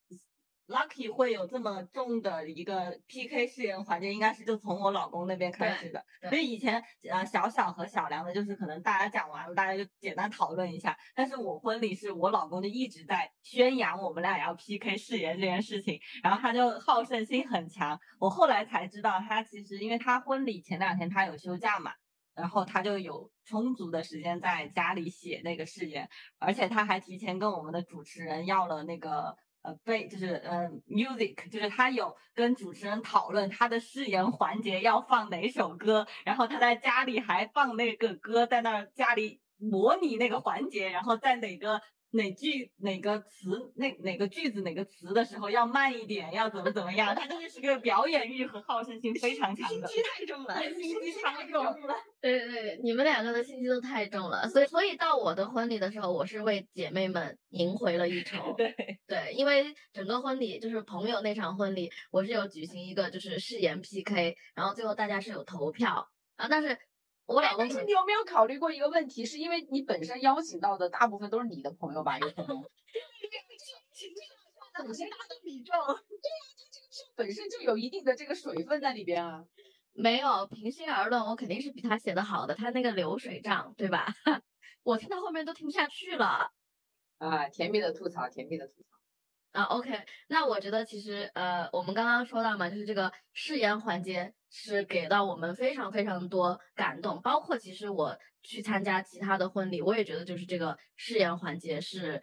[0.71, 6.03] Lucky 会有这么重的一个 PK 誓言环节，应该是就从我老公那边开始的。
[6.21, 10.97] 对所以以前呃小小和小梁的，就是可能大家讲完了，大家就简单讨论一下。
[11.15, 17.99] 但是我婚礼是我老公就一直在宣扬我们俩要 PK 誓言这件事情，然后他就好胜心很强。
[18.21, 21.93] 我后来才知道，他其实因为他婚礼前两天他有休假嘛。
[22.33, 41.81] 然后他就有充足的时间在家里写那个誓言，而且他还提前跟我们的主持人要了那个呃背，就是呃 music，就是他有跟主持人讨论他的誓言环节要放哪首歌，然后他在家里还放那个歌，在那家里模拟那个环节，然后在哪个
[42.13, 51.97] 哪句哪个词那哪个句子哪个词的时候要慢一点，要怎么怎么样，他真的是个表演欲和好胜心非常强的，心机太重了，心机太重了。
[52.21, 58.55] 对对对，你们两个的心机都太重了，所以所以到我的婚礼的时候，我是为姐妹们赢回了一筹。
[58.59, 58.75] 对，
[59.07, 66.77] 对，因为整个婚礼就是朋友那场婚礼，我是有举行一个就是誓言 PK，然后最后大家是有投票啊，但是
[67.35, 69.25] 我老公但是你有没有考虑过一个问题？
[69.25, 72.19] 是因为你本身邀请到的大部分都是你的朋友吧？
[72.19, 72.61] 有可能。
[74.81, 75.77] 对呀、它这个票
[77.15, 79.45] 本身就有一定的这个水分在里边啊。
[79.93, 84.07] 没有，平心而论，我肯定是比他写的好的，他那个流水账，对吧？
[84.83, 86.51] 我听到后面都听不下去了。
[87.19, 88.89] 啊，甜蜜的吐槽，甜蜜的吐槽。
[89.53, 89.91] 啊，OK，
[90.29, 102.23] 那我觉得其实呃，我们刚刚说到嘛，就是这个誓言环节是给到我们非常非常多感动，包括其实我去参加其他的婚礼，我也觉得就是这个誓言环节是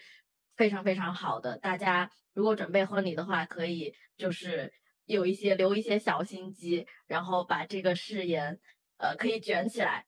[0.56, 1.58] 非常非常好的。
[1.58, 4.74] 大家如果准备婚礼的话，可以就是
[5.06, 8.58] 有一些留一些小心机，然后把这个誓言
[9.00, 10.06] 呃可以卷起来。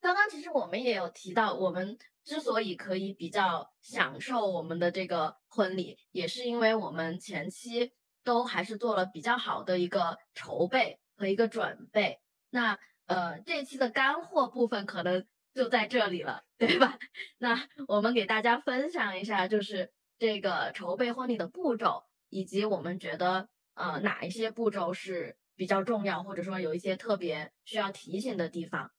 [0.00, 7.92] 刚刚其实我们也有提到，我们之所以可以比较享受我们的这个婚礼，也是因为我们前期
[8.24, 12.20] 都还是做了比较好的一个筹备和一个准备。
[12.48, 16.98] 那呃，这期的干货部分可能就在这里了，对吧？
[17.38, 28.90] 那我们给大家分享一下，就是这个筹备婚礼的步骤，以及我们觉得呃哪一些步骤是比较重要，或者说有一些特别需要提醒的地方。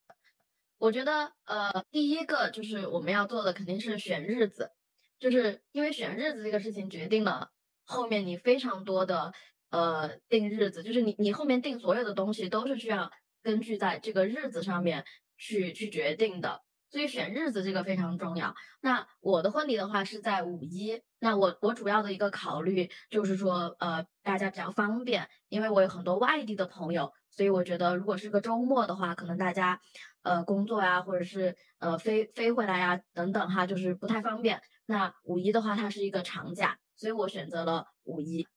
[0.82, 4.72] 我觉得呃第一个就是我们要做的肯定是选日子，
[5.20, 7.50] 就是因为选日子这个事情决定了
[7.86, 9.32] 后面你非常多的
[9.70, 13.12] 呃定日子，就是你你后面定所有的东西都是需要
[13.44, 15.06] 根据在这个日子上面
[15.38, 18.56] 去去决定的，所以选日子这个非常重要。
[18.82, 29.80] 那我的婚礼的话是在五一，那我我主要的一个考虑就是说呃大家比较方便，因为我有很多外地的朋友，所以我觉得如果是个周末的话，可能大家
[30.24, 34.62] 呃工作呀，或者是呃飞飞回来呀等等哈，就是不太方便。
[34.86, 38.48] 那五一的话，它是一个长假，所以我选择了五一。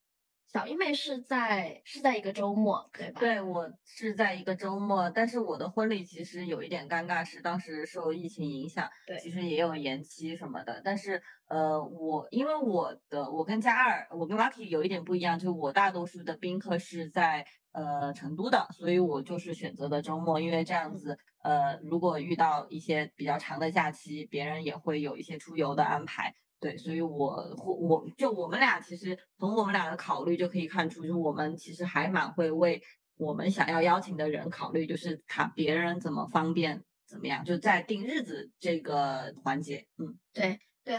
[0.55, 3.19] 小一妹是在是在一个周末，对吧？
[3.19, 10.81] 对我是在一个周末，但是我的婚礼其实有一点尴尬，是当时受疫情影响，对其实也有延期什么的。
[10.85, 26.33] 但是呃，我因为我的我跟嘉二，我跟 Lucky 有一点不一样，就是我大多数的宾客是在呃成都的，所以我就是选择的周末，因为这样子呃，如果遇到一些比较长的假期，别人也会有一些出游的安排。
[26.65, 32.83] 对，所以我我我就我们俩其实从我们俩的考虑就可以看出，就我们其实还蛮会为
[33.19, 40.99] 我们想要邀请的人考虑，就是看别人怎么方便怎么样，就在定日子这个环节，嗯，对对，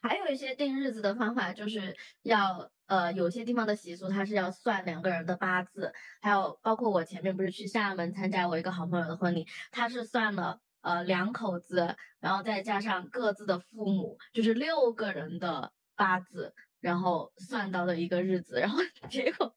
[0.00, 18.78] 还有一些定日子的方法，就是要呃，有些地方的习俗它是要算两个人的八字，还有包括我前面不是去厦门参加我一个好朋友的婚礼，他是算了呃两口子，然后再加上各自的父母，就是六个人的八字，然后算到的一个日子，然后
[19.10, 19.56] 结果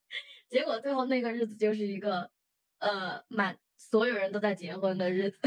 [0.49, 2.31] 结果最后那个日子就是一个
[2.79, 5.37] 呃满所有人都在结婚的日子。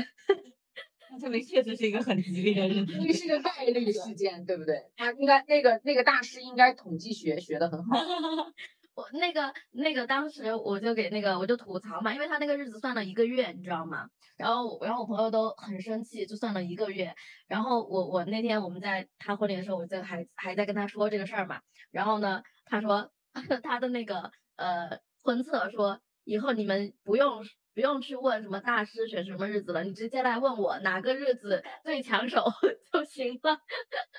[1.21, 2.92] 这明确实是一个很吉利的日子。
[2.92, 4.88] 因为是个概率事件，对不对？
[4.97, 7.99] 他应该那个那个大师应该统计学学的很好。
[8.94, 14.09] 我那个那个当时我就给那个我就吐槽嘛，因为他那个日子算了一个月，你知道吗？
[14.37, 17.14] 然后然后我朋友都很生气，就算了一个月。
[17.46, 21.62] 然后我我那天我们在他婚礼的时候，我就还还在跟他说这个事儿嘛。
[21.90, 23.11] 然后呢，他说
[23.62, 32.44] 他的那个呃婚策说以后你们不用不用去问什么大师选什么日子了，你直接来问我哪个日子最抢手
[32.92, 33.59] 就行了。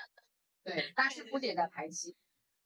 [0.64, 2.16] 对，大师估计也在排期。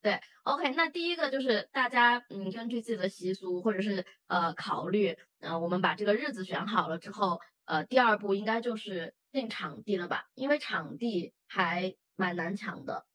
[0.00, 10.26] 对 OK，那第一个就是大家嗯根据自己的习俗或者是呃考虑，呃我们把这个日子选好了之后，呃第二步应该就是定场地了吧？
[10.34, 13.06] 因为场地还蛮难抢的，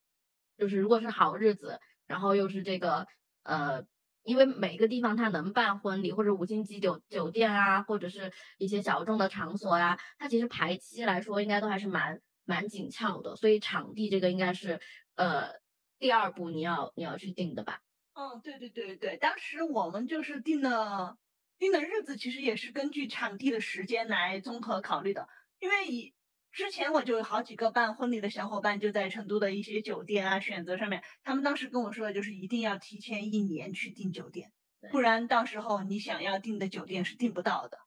[0.58, 3.06] 就是如果是好日子，然后又是这个
[3.44, 3.84] 呃，
[4.22, 14.80] 因为每个地方它能办婚礼或者五星级酒酒店啊，或者是一些小众的场所呀、它其实排期来说应该都还是蛮蛮紧俏的，所以场地这个应该是
[15.16, 15.63] 呃
[16.04, 17.80] 第二步你要你要去定的吧？
[18.12, 21.16] 嗯，对对对对，当时我们就是定的
[21.56, 25.26] 定的日子，其实也是根据场地的时间来综合考虑的。
[25.60, 26.12] 因为以
[26.52, 34.52] 之前我就有好几个办婚礼的小伙伴就在成都的一些酒店啊选择上面，他们当时跟我说的就是一定要提前一年去订酒店，
[34.90, 37.78] 不然到时候你想要订的酒店是订不到的。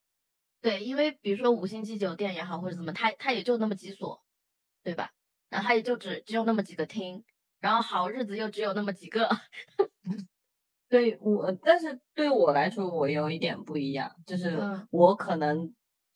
[0.60, 4.26] 对，因为比如说五星级酒店也好，或者怎么，它它也就那么几所，
[4.82, 5.12] 对吧？
[5.50, 7.24] 然后它也就只只有那么几个厅，
[7.60, 9.30] 然后好日子又只有那么几个。
[10.90, 15.74] 对我，但是对我来说，我有一点不一样，就是嗯我可能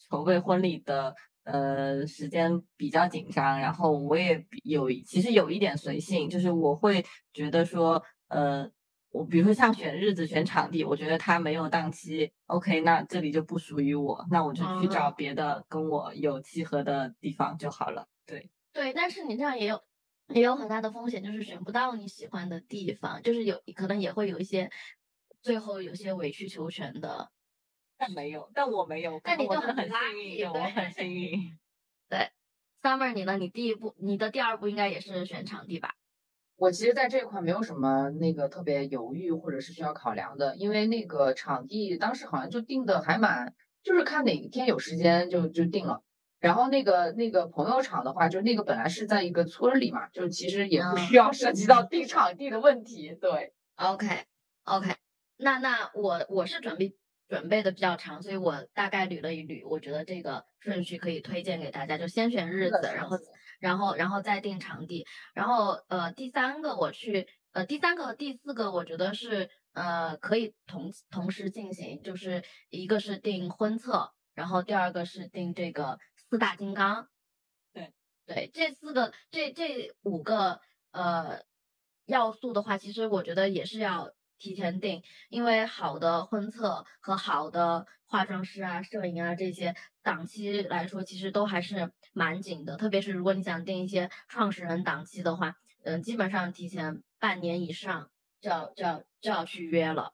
[0.10, 8.66] 筹备婚礼的呃时间比较紧张，然后我也比有其实有一点随性，就是我会觉得说，呃，
[9.12, 18.08] 我比如说像选日子、选场地，我觉得它没有档期，OK，那这里就不属于我，那我就去找哦别的跟我有契合的地方就好了。
[18.26, 19.82] 对，对，但是你这样也有
[20.34, 24.70] 也有很大的风险，就是选不到你喜欢的地方，就是有可能也会有一些
[25.42, 27.32] 最后有些委曲求全的。
[27.98, 31.60] 但没有，但我没有，但你我很很幸运，对我很幸运。
[32.10, 32.32] 对
[32.82, 33.38] Summer，你呢？
[33.38, 35.94] 你第一步，你的第二步应该也是选场地吧？
[36.56, 43.54] 我其实在这一块没有什么那个特别犹豫或者是需要考量的，因为那个场地当时好像就定的还蛮，
[43.84, 46.04] 就是看哪一天有时间就就定了。
[46.42, 53.16] 然后那个那个朋友场的话，就那个本来是在一个村儿里嘛，就其实也不需要涉及到定场地的问题。
[53.22, 54.26] 对，OK
[54.64, 54.96] OK，
[55.38, 56.96] 那那我我是准备
[57.30, 63.18] 准备的比较长，所以我大概捋了一捋，我觉得这个顺序可以推荐给大家，就先选日子，然后
[63.60, 76.00] 然后然后再定场地，然后呃第三个我去呃第三个和第四个我觉得是呃可以同同时进行，就是一个是定婚策，然后第二个是定这个
[76.32, 77.10] 四大金刚，
[77.74, 77.94] 对
[78.26, 80.62] 对，这四个这这五个
[80.92, 81.44] 呃
[82.06, 92.78] 要素的话，其实我觉得也是要提前定，因为好的婚策和好的化妆师啊、摄影啊这些档期来说，其实都还是蛮紧的。
[92.78, 98.10] 特别是如果你想定一些创始人档期的话，嗯，基本上提前半年以上
[98.40, 100.14] 就要就要就要去约了。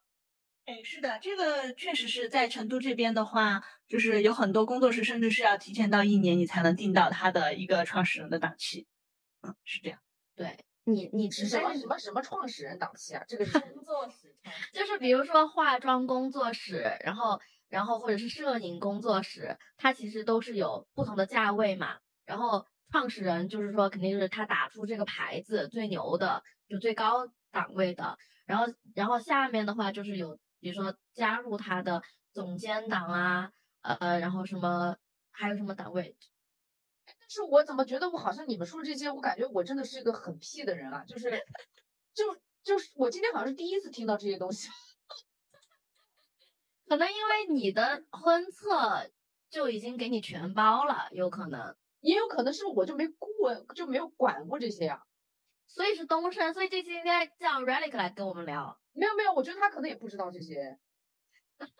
[0.68, 8.86] 哎，是的，这个确实是在成都这边的话，就是有很多工作室甚至是要提前到一年，你才能定到他的一个创始人的档期。
[9.44, 9.98] 嗯，是这样。
[10.36, 13.24] 对你，你是什么什么什么创始人档期啊？
[13.30, 14.36] 这个是工作室
[14.74, 17.40] 就是比如说化妆工作室，然后
[17.70, 21.96] 然后或者是摄影工作室，它其实都是有不同的价位嘛。
[22.26, 28.18] 然后创始人就是说，肯定就是他打出这个牌子最牛的，就最高档位的。
[28.46, 30.38] 然后然后下面的话就是有。
[30.60, 32.02] 比如说加入他的
[32.32, 33.52] 总监党啊，
[33.82, 34.98] 呃，然后什么
[35.32, 36.18] 还有什么档位？
[37.06, 41.04] 但是我怎么觉得我好像你们说这些，我感觉我真的是一个很屁的人啊！
[41.06, 41.46] 就是，
[42.14, 44.70] 就就是我今天好像是第一次听到这些东西。
[46.88, 49.10] 可能因为你的婚策
[49.50, 55.04] 就已经给你全包了，有可能，也有可能是我就没过就没有管过这些呀。
[55.68, 58.80] 所以是东升，所以这期应该叫 Relic 来跟我们聊。
[58.98, 60.78] 没有没有，我觉得他可能也不知道这些。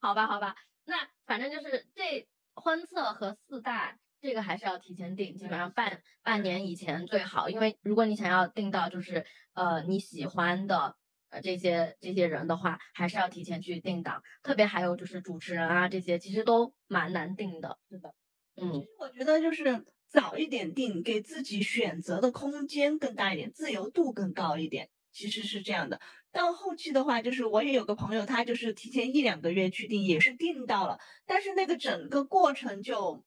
[0.00, 0.54] 好吧好吧，
[0.84, 10.96] 那反正就是这婚测和四大这个还是要提前定，基本上半半年以前最好，因为如果你想要定到就是呃你喜欢的
[11.30, 14.22] 呃这些这些人的话，还是要提前去定档。
[14.42, 17.78] 特别还有就是主持人啊这些，其实都蛮难定的。
[17.88, 18.14] 是的，
[18.56, 24.90] 嗯，其实我觉得就是早一点定，给自己选择的空间更大一点，自由度更高一点。
[25.14, 26.00] 其实是这样的，
[26.32, 33.24] 到后期的话，就是我也有个朋友，他就是提前一两个月去订，也是订到了，但是那个整个过程就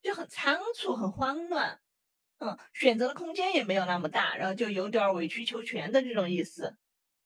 [0.00, 1.78] 就很仓促，很慌乱，
[2.38, 6.78] 嗯，选择的空间也没有那么大，然后就有点委曲求全的这种意思。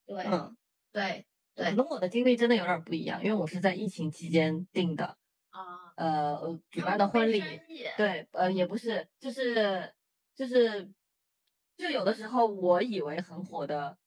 [0.04, 0.56] 对，嗯，
[0.90, 1.24] 对，
[1.54, 5.16] 对，可能我的经历真的有点不一样，因为我是在疫情期间订的，
[5.50, 7.40] 啊，呃，举办的婚礼，
[7.96, 9.94] 对，呃，也不是，就是
[10.34, 10.90] 就是。
[11.76, 13.98] 就有的时候，我以为很火的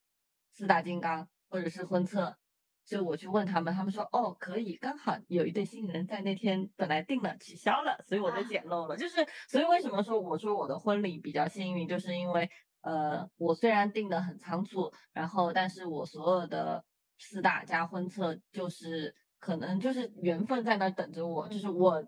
[0.52, 2.36] 四大金刚或者是婚策，
[2.84, 8.96] 就我去问他们，他们说哦可以，刚好有一对新人在那天本来定了取消了，所以我就捡漏了。
[8.96, 12.50] 就是所以为什么说我说我的婚礼比较幸运，就是因为
[12.80, 16.84] 呃我虽然定的很仓促，然后但是我所有的
[17.18, 22.04] 四大加婚策就是可能就是缘分在那等着我，就是我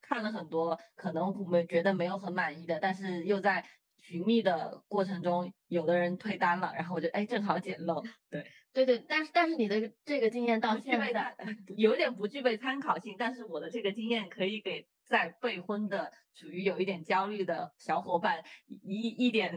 [0.00, 3.66] 看了很多，可能没觉得没有很满意的，但是又在。
[4.02, 8.02] 寻觅的过程中，有的人退单了，然后我就哎正好捡漏。
[8.28, 11.34] 对对对，但是但是你的这个经验到现在
[11.76, 18.42] 有点不具备参考性，但是我的这个经验可以给在备婚的处于有一点焦虑的小伙伴
[18.82, 19.56] 一一点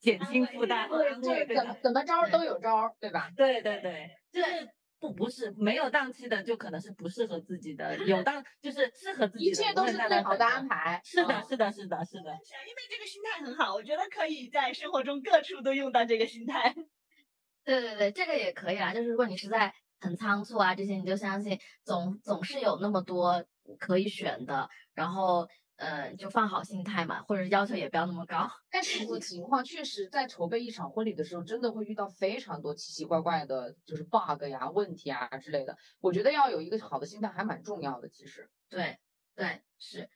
[0.00, 0.88] 减轻负担。
[0.88, 3.30] 对，怎么怎么招都有招，对吧？
[3.36, 4.68] 对对对，就是。
[5.04, 9.50] 不不是没有档期的，就可能是不适合自己的；有 档就是适合自己的。
[9.50, 10.98] 一切都是最好的安排。
[11.04, 12.30] 是的，是的，是的，是的。
[12.66, 16.74] 因为这个心态很好，我觉得可以在生活中各处都用到这个心态。
[17.64, 18.94] 对对对，这个也可以啦。
[18.94, 23.44] 就是如果你实在很仓促啊，这些你就相信总总是有那么多
[23.78, 25.46] 可以选的，然后。
[25.76, 28.48] 呃，就放好心态嘛，或者要求也不要那么高。
[28.70, 35.76] 但实际情况确实在筹备一场婚礼的时候，真的会遇到非常多奇奇怪怪的，就是 bug 呀、问题啊之类的。
[36.00, 38.08] 我觉得要有一个好的心态还蛮重要的。
[38.08, 38.98] 其实，对
[39.34, 40.08] 对是。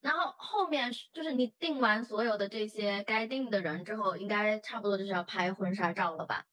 [0.00, 6.44] 然后后面就是你定完所有的这些该定的人之后，应该差不多就是要拍婚纱照了吧？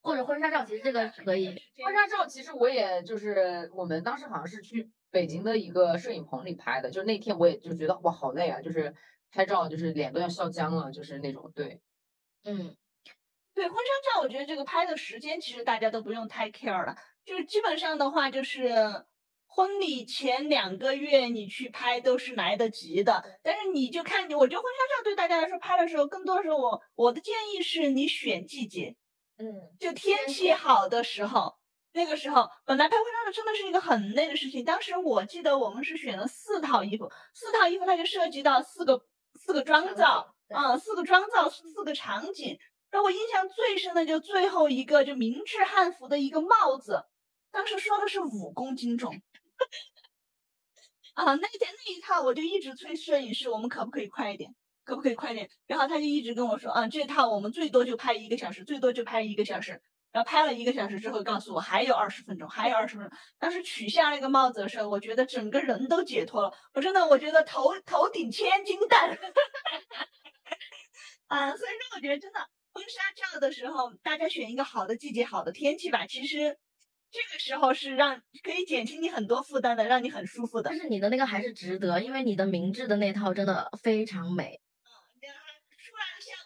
[0.00, 1.48] 或者婚纱照，其实这个可以。
[1.84, 4.90] 婚纱照其实我也就是我们当时好像是去。
[5.10, 8.94] 北京的一个摄影棚里拍的，就那天我也就觉得哇好累啊，就是
[9.30, 11.80] 拍照就是脸都要笑僵了，就是那种对，
[12.44, 12.76] 嗯，
[13.54, 16.94] 对婚纱照，我觉得这个拍的时间其实大家都不用太 care 了，
[17.24, 19.06] 就是基本上的话就是
[19.46, 28.94] 婚礼前两个月你去拍都是来得及的，但是你就看你，我觉得婚纱照对大家来说拍的时候，更多时候我我的建议是你选季节，
[29.38, 29.46] 嗯，
[29.78, 31.56] 就天气好的时候。
[31.92, 34.64] 那个时候，本来拍婚纱照真的是一个很累的事情。
[34.64, 39.00] 当时我记得我们是选了四套衣服，四套衣服它就涉及到四个
[39.34, 42.58] 四个妆造，嗯，四个妆造，四个场景。
[42.90, 47.04] 让我印象最深的就最后一个，就明制汉服的一个帽子，
[47.50, 49.20] 当时说的是五公斤重。
[51.14, 54.54] 啊，那天那一套我就一直催摄影师，我们可不可以快一点？
[54.84, 55.50] 可不可以快点？
[55.66, 59.82] 然后他就一直跟我说，啊，这套我们最多就拍一个小时，最多就拍一个小时。
[60.10, 63.18] 然后拍了一个小时之后告诉我还有二十分钟，还有二十分钟。
[63.38, 66.52] 当时取下那个帽子的时候，我觉得整个人都解脱了。
[66.72, 69.10] 我真的，我觉得头头顶千斤担。
[71.28, 72.40] 啊，所以说我觉得真的
[72.72, 76.06] 婚纱照的时候，大家选一个好的季节、好的天气吧。
[76.06, 76.58] 其实
[77.10, 80.78] 这个时候是让可以减轻你很多负担的，让你很舒服的但。
[80.78, 84.58] 是你的那个还是值得，因为你的明制的那套真的非常美。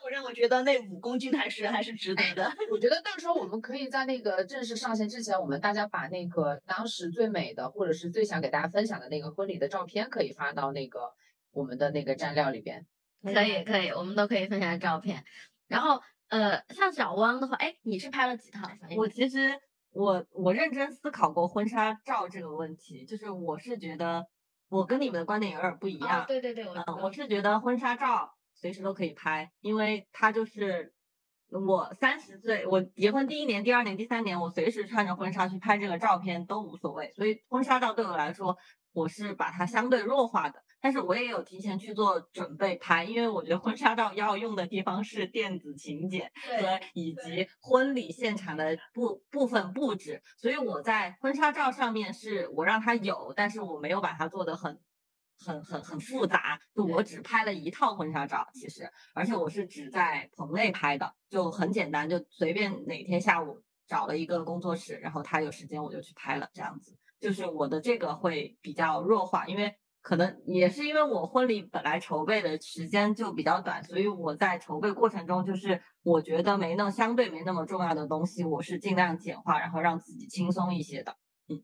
[0.08, 2.52] 让我觉得那五公斤还是还是值得的。
[2.70, 11.12] 我觉得到时候我们可以在那个正式上线之前，我们大家把那个当时最美的，或者是最想给大家分享的那个婚礼的照片，可以发到那个
[11.52, 12.86] 我们的那个蘸料里边。
[13.22, 15.24] 可以可以，我们都可以分享照片。
[15.68, 18.68] 然后呃，像小汪的话，哎，你是拍了几套？
[18.96, 19.52] 我其实
[19.92, 24.26] 我我认真思考过婚纱照这个问题，就是我是觉得
[24.68, 26.22] 我跟你们的观点有点不一样。
[26.22, 30.94] 哦，对对对，嗯，道我是觉得婚纱照随时都可以拍，因为它就是
[31.50, 37.10] 我三十岁，我结婚第一年、第二年、第三年，我随时穿着婚纱去拍这个照片都无所谓。
[37.10, 38.56] 所以婚纱照对我来说，
[38.92, 40.62] 我是把它相对弱化的。
[40.80, 54.80] 但是我也有提前去做准备拍，因为我觉得婚纱照要用的地方是电子请柬对和以及婚礼现场的部部分布置，所以我在婚纱照上面是我让它有，但是我没有把它做的很
[55.44, 69.74] 很很很复杂，就我只拍了一套婚纱照，其实，而且我是只在棚内拍的，就很简单，就随便哪天下午找了一个工作室，然后他有时间我就去拍了，这样子，就是我的这个会比较弱化，因为。
[70.04, 81.16] 可能也是因为我婚礼本来筹备的时间就比较短，所以我在筹备过程中，就是我觉得没那相对没那么重要的东西，我是尽量简化，然后让自己轻松一些的。
[81.46, 81.62] 嗯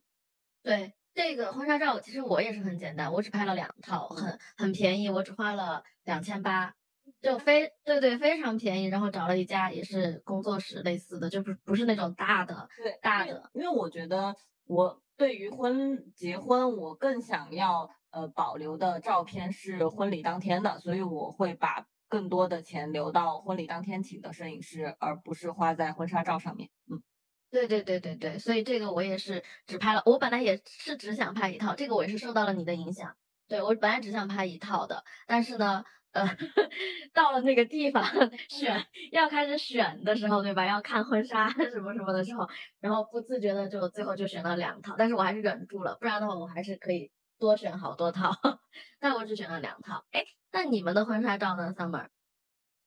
[0.62, 6.72] 对这个婚纱照，其实我也是很简单，我只拍了两套，很很便宜，我只花了两千八，
[7.20, 8.86] 就非对对非常便宜。
[8.86, 13.50] 然后找了一家也是工作室类似的，就不不是那种大的对，大的。
[13.52, 26.70] 因为我觉得我对于婚结婚，我更想要呃保留的照片是婚礼当天的，所以我会把更多的钱留到婚礼当天请的摄影师，而不是花在婚纱照上面。
[26.88, 27.02] 嗯，
[27.50, 33.16] 对对对对对，所以这个我也是只拍了，我本来也是只想拍一套，这个我也是受到了你的影响。
[33.48, 35.82] 对我本来只想拍一套的，但是呢，
[36.12, 36.22] 呃，
[37.14, 38.04] 到了那个地方
[38.50, 40.66] 选要开始选的时候，对吧？
[40.66, 42.46] 要看婚纱什么什么的时候，
[42.80, 48.30] 然后不自觉的就最后就选了两套，但是我还是忍住了，不然的话我还是可以多选好多套，
[49.00, 50.04] 但我只选了两套。
[50.12, 52.08] 哎，那你们的婚纱照呢，Summer？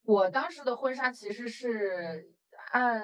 [0.03, 2.29] 我当时的婚纱其实是
[2.71, 3.01] 按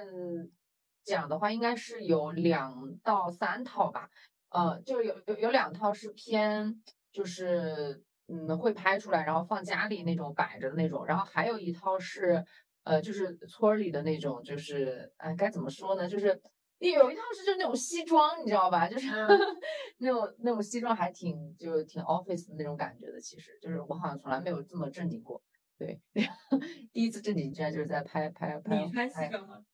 [1.07, 4.09] 讲的话，应该是有两到三套吧。
[4.49, 6.81] 呃，就有有有两套是偏
[7.11, 12.43] 就是嗯会拍出来，然后放家里那种摆着的那种，然后还有一套是
[12.83, 16.39] 呃就是村儿里的那种，就是哎该怎么说呢，就是。
[16.79, 18.85] 有一套是就是那种西装，你知道吧？
[18.87, 19.07] 就是
[19.97, 23.19] 那种那种西装还挺就是挺 office 的那种感觉的。
[23.19, 25.41] 其实就是我好像从来没有这么正经过。
[25.75, 25.99] 对，
[26.93, 29.65] 第一次正经居然就是在拍拍拍你穿西拍装吗？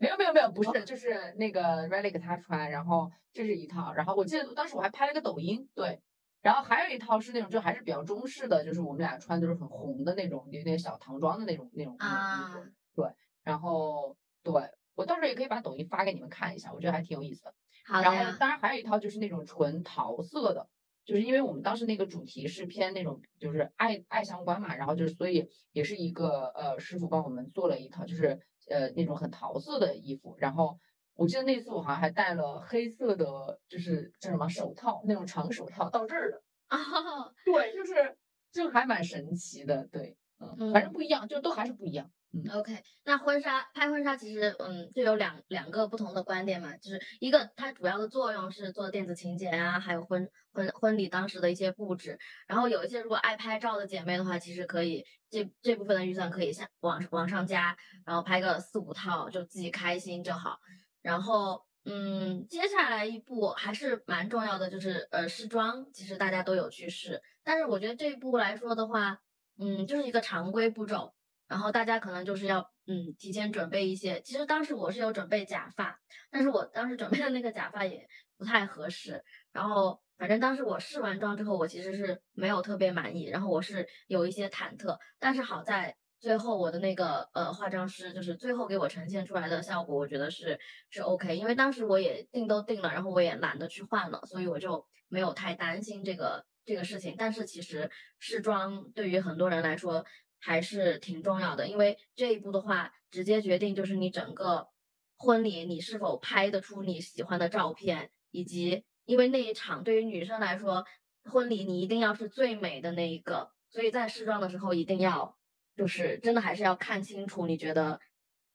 [0.00, 5.98] 没有没有没有，不是，就是那个 Relic 他穿，然后这是一套，然后我记得当时我还拍了个抖音，对，
[6.42, 13.10] 然后还有一套是那种就还是比较中式的，就是我们俩穿就是很红的那种，有点小唐装的那种那种那种衣服，啊对，
[13.42, 14.52] 然后对
[14.94, 17.54] 我到时候也可以把抖音发给你们看一下，我觉得还挺有意思的。
[17.86, 20.66] 好的然后，当然还有一套就是那种纯桃色的，
[21.06, 28.38] 就是因为我们当时那个主题是偏那种就是爱爱相关嘛，然后就是所以也是一个呃师傅帮我们做了一套就是
[28.68, 30.76] 呃那种很桃色的衣服，然后
[31.14, 38.16] 我记得那次我好像还戴了黑色的就是叫什么手套，那种长手套到这儿的， 哦，对，就是
[38.50, 42.10] 就还蛮神奇的，对，嗯，反正不一样，就都还是不一样。
[42.52, 52.18] OK，那婚纱拍婚纱其实嗯就有两两个不同的观点嘛，就是一个它主要的作用是做电子请柬啊，还有婚婚婚礼当时的一些布置。
[52.46, 60.58] 然后有一些如果爱拍照的姐妹的话，其实可以这这部分的预算可以下往往上加，然后拍个四五套，就自己开心就好。
[61.02, 69.20] 然后嗯，接下来一步还是蛮重要的，就是呃试妆，其实大家都有去试，但是我觉得这一步来说的话，
[69.58, 71.14] 嗯，就是一个常规步骤。
[71.48, 74.20] 然后大家可能就是要嗯提前准备一些。
[74.22, 75.98] 其实当时我是有准备假发，
[76.30, 79.22] 但是我当时准备的那个假发也不太合适。
[79.52, 84.98] 然后反正当时我试完妆之后，我其实是没有特别满意，然后我是有一些忐忑。
[85.18, 90.58] 但是好在最后我的那个呃化妆师就是最后给我呈现出来的效果，我觉得是
[90.90, 91.36] 是 OK。
[91.36, 97.14] 因为当时我也定都定了，然后我也懒得去换了，所以我就没有太担心这个这个事情。
[97.18, 100.04] 但是其实试妆对于很多人来说，
[100.46, 104.68] 还是挺重要的，因为这一步的话，直接决定就是你整个
[105.16, 110.86] 婚礼你是否拍得出你喜欢的照片，以及因为那一场对于女生来说，
[111.24, 115.36] 婚礼你一定要是最美的那一个，所以在试妆的时候一定要
[115.74, 117.98] 就是真的还是要看清楚，你觉得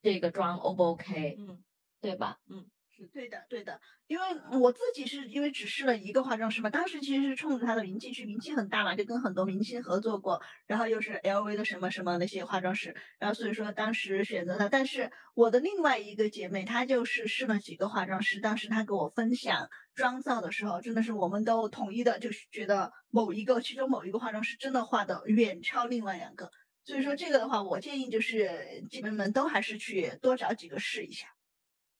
[0.02, 1.62] 这个妆 O 不 OK，嗯，
[2.00, 2.40] 对吧？
[2.48, 2.66] 是
[3.08, 4.26] 对的，对的，因为
[4.60, 14.70] 我自己是因为只试了一个化妆师嘛，当时其实是冲着他的名气去，名气很大嘛，就跟很多明星合作过，然后又是 LV 的什么什么那些化妆师，然后所以说当时选择他。
[14.70, 26.52] 但是我的另外一个姐妹，她就是试了几个化妆师，当时她给我分享妆造的时候，真的是我们都统一的，就是觉得某一个其中某一个化妆师真的画的远超另外两个。
[26.84, 31.28] 所以说这个的话，我建议就是姐妹们都还是去多找几个试一下。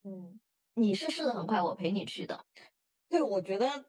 [0.04, 0.40] 嗯，
[0.74, 2.44] 你是试的很快，我陪你去的。
[3.08, 3.84] 对，我觉得，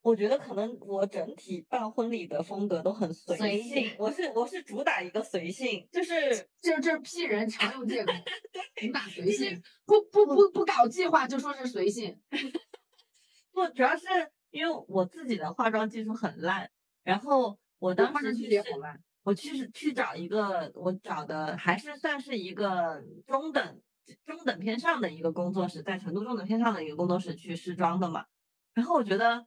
[0.00, 6.14] 我觉得可能我整体办婚礼的风格都很随随性性，我是我是主打一个随性，就是
[6.60, 8.12] 这这是 P 人常用借口，
[8.76, 12.18] 主打随性，不不不不搞计划就说是随性。
[13.52, 14.06] 不主要是
[14.50, 16.70] 因为我自己的化妆技术很烂，
[17.02, 23.80] 然后我当时去也好烂，我去是去找一个，我找的还是算是一个中等
[24.26, 28.26] 中等偏上的一个工作室，在成都中等偏上的一个工作室去试妆的嘛。
[28.74, 29.46] 然后我觉得，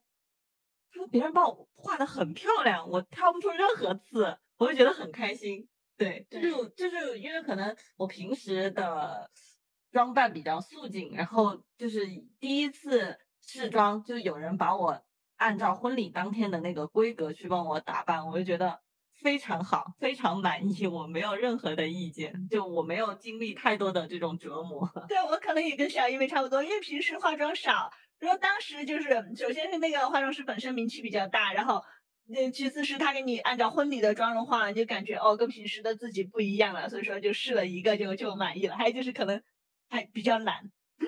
[0.92, 5.68] 就是别人帮我画的很漂亮，我挑不出任何刺，我就觉得很开心。
[5.98, 9.30] 对，就是就是因为可能我平时的
[9.92, 12.06] 装扮比较素净，然后就是
[12.40, 15.04] 第一次试妆，就有人把我
[15.38, 18.80] 按照婚礼当天的那个规格去帮我打扮，我就觉得
[19.22, 24.90] 非常好，非常满意，我没有任何的意见，就我没有经历太多的这种折磨。
[25.08, 31.84] 对我可能也跟小一妹差不多，因为平时化妆少，然后当时就是首先是那个化妆师本身名气比较大，然后。
[32.30, 38.76] 那，其次是他给你按照婚礼的妆容化了，你就感觉哦跟平时的自己不一样了，所以说就试了一个就就满意了。
[38.76, 39.42] 还有就是可能
[39.90, 40.70] 还比较懒，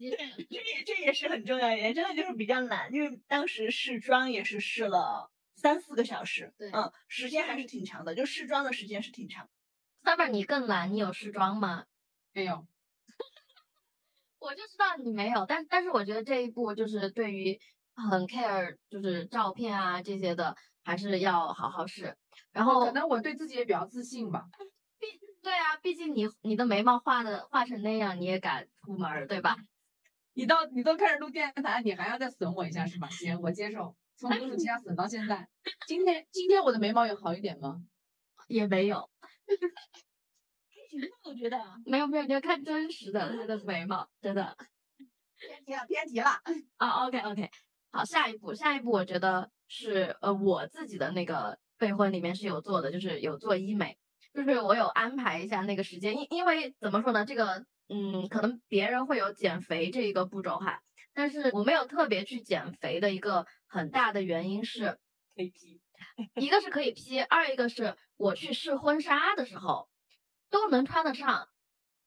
[0.00, 5.29] 对这也这也是很重要一点，真的就是比较懒，因为当时试妆也是试了
[5.60, 9.48] 三四个小时，对嗯，时间还是挺长的，就试妆的时间是挺长。
[10.02, 11.84] Summer，你更懒，你有试妆吗？
[12.32, 12.66] 没有，
[14.40, 17.60] 我就知道你没有，但但是我觉得这一步就是对于
[17.94, 22.16] 很 care 就是照片啊这些的，还是要好好试。
[22.52, 24.46] 然后可能我对自己也比较自信吧。
[24.98, 25.06] 毕
[25.42, 29.56] 对啊，毕竟你你的眉毛画的画成那样，你也敢出门儿，对吧？
[30.32, 33.08] 你到你都开始录电台，你还要再损我一下是吧？
[33.10, 33.94] 行，我接受。
[34.20, 35.48] 从母乳期损到现在，
[35.86, 37.82] 今天今天我的眉毛有好一点吗？
[38.48, 39.08] 也没有，
[41.24, 44.54] 我觉得没有没有，你要看真实的他的眉毛，真的。
[45.40, 46.38] 偏题了，偏题了。
[46.76, 47.50] 啊，OK OK，
[47.90, 53.96] 好，下一步，下一步我觉得是呃我自己的那个备婚里面是有做的，就是有做医美，
[54.34, 60.82] 就是我有安排一下那个时间，因因为怎么说呢，这个嗯，可能别人会有减肥这一个步骤哈，
[61.20, 64.98] 但是我没有特别去减肥的一个很大的原因是，
[65.36, 65.82] 可以 P，
[66.36, 69.90] 一个是可以 P，二一个是我去试婚纱的时候
[70.48, 71.50] 都能穿得上，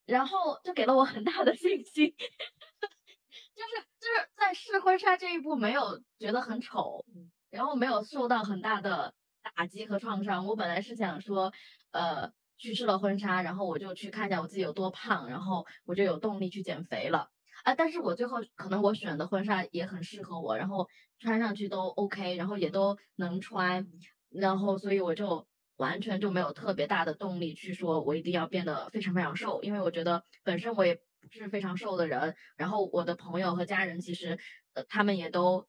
[0.08, 2.16] 然后就给了我很大的信心。
[2.18, 7.06] 就是就是在试婚纱这一步没有觉得很丑，
[7.52, 9.14] 然后没有受到很大的
[9.56, 10.48] 打击和创伤。
[10.48, 11.54] 我本来是想说，
[11.92, 17.30] 呃，去试了婚纱，然后我就去看一下我自己有多胖，然后我就有动力去减肥了。
[17.64, 20.88] 啊，但是我最后可能我选的婚纱也很适合我，然后
[21.20, 23.88] 穿上去都 OK，然后也都能穿，
[24.30, 25.48] 然后所以我就
[25.78, 31.02] 完全就没有特别大的动力去说我一定要变得非常非常瘦，因为我觉得本身我也不
[31.32, 34.38] 是非常瘦的人，然后我的朋友和家人其实
[34.74, 35.66] 呃他们也都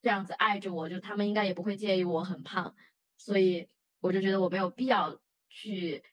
[0.00, 2.74] 这样子爱着我，就他们应该也不会介意我很胖，
[3.16, 3.68] 所以
[4.00, 6.04] 我就觉得我没有必要去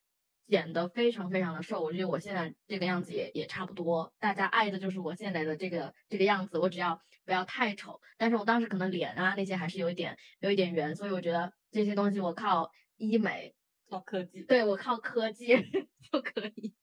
[0.49, 13.53] 减得非常非常的瘦，我觉得我现在这个样子也也差不多，大家爱的就是我现在的这个这个样子，我只要不要太丑，但是我当时可能脸啊那些还是有一点有一点圆，所以我觉得这些东西我靠医美，
[13.89, 14.41] 靠科技。
[14.41, 15.55] 对我靠科技
[16.11, 16.73] 就可以。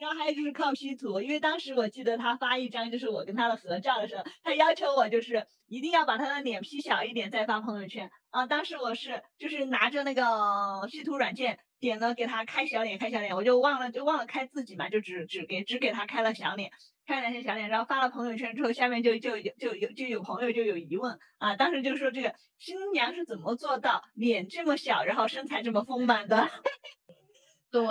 [0.00, 8.46] 然后还有就是靠 P 图，因为当时我记得他发一张就是我跟他的合照的时候，他要求我就是一定要把他的脸 P 小一点再发朋友圈啊。
[8.46, 16.70] 当时我是就是拿着那个 P 图软件点了给他开小脸开小脸，我就忘了就忘了开自己嘛，就只只给只给他开了小脸，
[17.06, 26.48] 开了两天小脸，然后发了朋友圈之后，下面就就有就有就有朋友就有疑问啊，当时就说这个新娘是怎么做到脸这么小，然后身材这么丰满的？
[27.70, 27.82] 对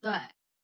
[0.00, 0.12] 对，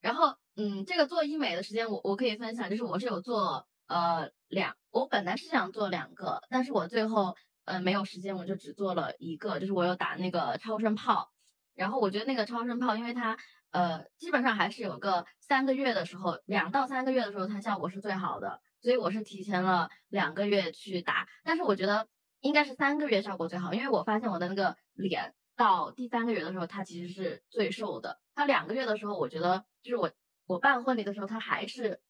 [0.00, 7.34] 然后嗯，这个做医美的时间我我可以分享，就是我是有做呃两，我本来是想做两个，但是我最后
[7.64, 11.30] 呃没有时间，我就只做了一个，就是我有打那个超声炮，
[11.74, 13.38] 然后我觉得那个超声炮，因为它
[13.70, 18.60] 呃，基本上还是有个三个月的时候，两到三个月的时候，它效果是最好的。
[18.82, 22.08] 所以我是提前了两个月去打，但是我觉得
[22.40, 28.20] 应该是三个月效果最好，因为我发现我的那个脸到第三个月的时候，它其实是最瘦的。
[28.34, 30.10] 它两个月的时候，我觉得就是我
[30.46, 32.00] 我办婚礼的时候，他还是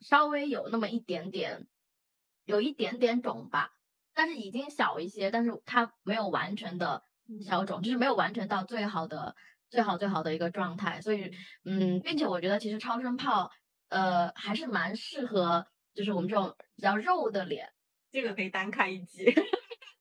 [0.00, 1.66] 稍微有那么一点点，
[2.44, 3.72] 有一点点肿吧，
[4.14, 7.02] 但是已经小一些，但是它没有完全的
[7.44, 9.36] 消肿，就是没有完全到最好的
[9.70, 11.00] 最好最好的一个状态。
[11.00, 11.32] 所以
[11.64, 13.50] 嗯，并且我觉得其实超声炮
[13.88, 15.66] 呃还是蛮适合。
[15.94, 17.72] 就是我们这种比较肉的脸，
[18.10, 19.26] 这个可以单开一集。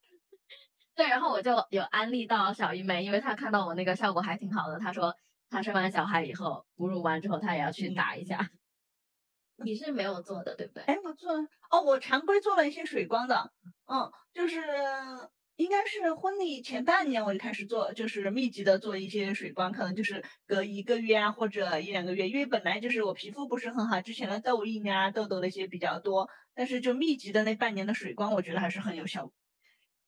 [0.95, 5.15] 对，然后我就有安利到小姨妹，因为她看到我那个效果还挺好的，她说
[5.53, 8.49] 她生完小孩以后哺乳完之后，她也要去打一下。
[9.63, 10.83] 你是没有做的，对不对？
[10.83, 11.31] 哎，我做
[11.69, 13.51] 哦，我常规做了一些水光的，
[13.85, 14.61] 嗯，就是。
[15.55, 29.33] 应该是婚礼前半年我就开始做，就是密集的做一些水光，可能就是隔一个月啊或者一两个月，因为本来就是我皮肤不是很好，之前的痘印啊痘痘那些比较多，但是就密集的那半年的水光，我觉得还是很有效果。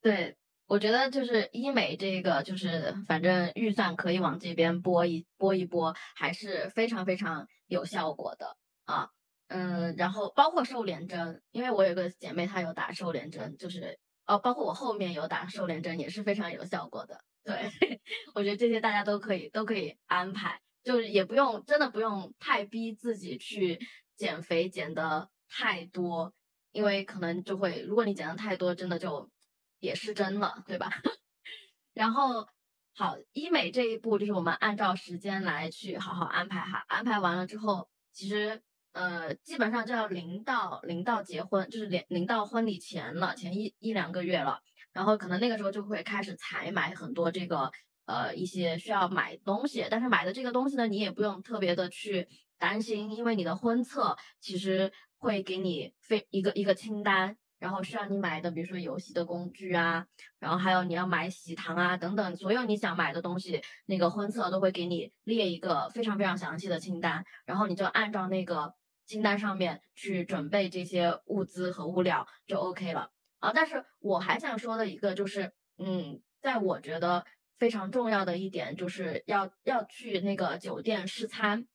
[0.02, 0.36] 对，
[0.68, 9.10] 我觉得就是医美这个，就是反正预算可以往这边拨一拨一拨，还是非常非常有效果的啊。
[9.48, 14.00] 嗯，然后包括瘦脸针，因为我有个姐妹她有打瘦脸针，就是。
[14.28, 17.24] 哦，包括我后面有打瘦脸针也是非常有效果的。
[17.44, 17.70] 对，
[18.34, 23.80] 我觉得这些大家都可以都可以安排，就是也不用真的不用太逼自己去
[24.16, 26.34] 减肥减的太多，
[26.72, 29.30] 因为可能就会如果你减的太多，真的就
[29.86, 30.90] 也失真了，对吧？
[31.94, 32.48] 然后
[32.94, 38.62] 好，医美这一步就是我们按照时间来去好好安排哈，安排完了之后，其实。
[38.98, 44.62] 呃，基本上就要临到临到结婚，就是临临到婚礼前了，前一一两个月了，
[44.94, 47.70] 然后可能那个时候就会开始采买很多这个
[48.06, 52.26] 呃一些需要买东西，但是买的这个东西呢，你也不用特别的去
[52.58, 60.08] 担心，因为你的婚策其实会给你非一个一个清单，然后需要你买的，比如说游戏的工具啊，
[60.40, 68.74] 然后还有你要买喜糖啊等等，所有你想买的东西，那个婚策都会给你列一个非常非常详细的清单，然后你就按照那个。
[69.08, 73.52] 清单上面去准备这些物资和物料就 OK 了啊！
[73.54, 77.24] 但是我还想说的一个就是，嗯，在我觉得
[77.60, 81.68] 非常重要的一点就是要要去那个酒店试餐，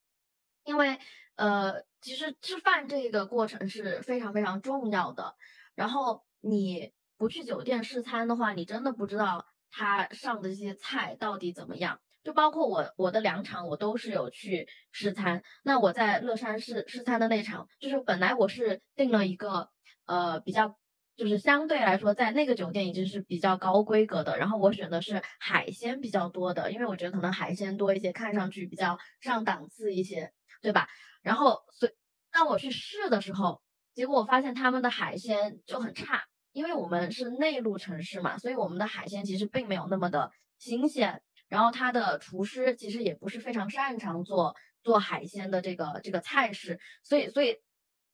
[0.64, 0.98] 因为
[1.36, 5.36] 呃，其实吃饭这个过程是非常非常重要的。
[5.80, 11.98] 然后你不去酒店试餐的话，你真的不知道他上的这些菜到底怎么样。
[12.22, 15.42] 就包括我我的两场，我都是有去试餐。
[15.62, 19.70] 那我在乐山试试餐的那场，就是本来我是订了一个
[20.04, 20.76] 呃比较，
[21.16, 24.36] 就是相对来说在那个酒店已经是比较高规格的。
[24.36, 30.88] 然后我选的是海鲜比较多的，因为我觉得可能海鲜多一些，看上去比较上档次一些，对吧？
[31.22, 31.92] 然后所以
[32.30, 33.62] 当我去试的时候，
[33.94, 41.22] 结果我发现他们的海鲜就很差，因为我们是内陆城市嘛，所以我们的海鲜其实并没有那么的新鲜。
[41.48, 47.56] 然后他的厨师其实也不是非常擅长做做海鲜的这个这个菜式，所以所以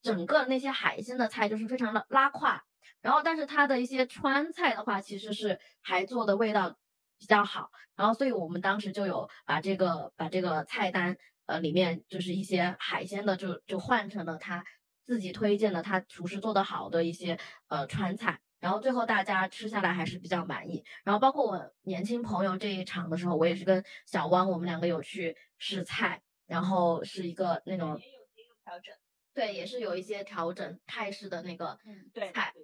[0.01, 2.64] 整个那些海鲜的菜就是非常的拉胯。
[3.03, 6.79] 然后但是他的一些川菜的话，其实是还做的味道
[7.18, 7.70] 比较好。
[7.95, 14.64] 然后所以我们当时就有把这个把这个菜单呃里面就是一些海鲜的就就换成了他
[15.07, 17.38] 自己推荐的他厨师做的好的一些
[17.68, 18.40] 呃川菜。
[18.59, 20.82] 然后最后大家吃下来还是比较满意。
[21.04, 28.94] 然后包括我年轻朋友这一场的时候，我也是跟小汪，我们两个有去试菜，然后是一个那种也有也有调整，
[29.34, 31.78] 对，也是有一些调整泰式的那个
[32.14, 32.54] 对菜，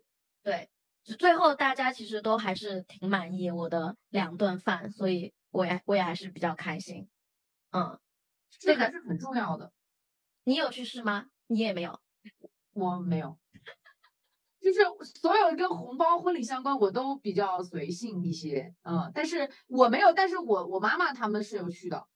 [0.43, 0.71] 对，
[1.19, 7.09] 最后大家其实都还是挺满意我的两顿饭，所以我也我也还是比较开心。
[7.71, 8.01] 嗯，
[8.59, 9.73] 这个是很重要的。
[10.45, 11.27] 你有去试吗？
[11.47, 12.01] 你也没有，
[12.73, 13.39] 我没有。
[14.61, 14.79] 就是
[15.21, 22.07] 所有跟红包婚礼相关，我都比较随性一些，嗯，但是我没有，但是我我妈妈他们是有去的，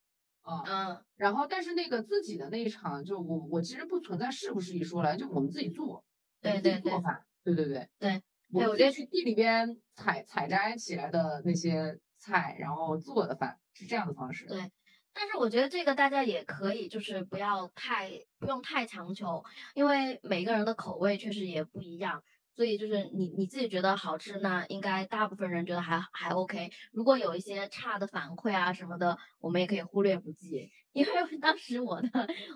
[0.42, 6.04] 啊，嗯，然后但是那个自己的那一场，就我我其实不存在是不是一说来，就我们自己做，
[6.40, 14.70] 对对对，做饭，对对对对，我就去地里边采采摘起来的那些菜，然后做的饭是这样的方式，对。
[15.18, 19.42] 但是我觉得这个大家也可以，就是不要太不用太强求，
[19.74, 22.22] 因为每个人的口味确实也不一样，
[22.54, 26.70] 所以就是你你自己觉得好吃，那应该大部分人觉得还还 OK。
[26.92, 30.70] 如果有一些差的反馈啊什么的，我们也可以忽略不计。
[30.92, 32.08] 因为当时我的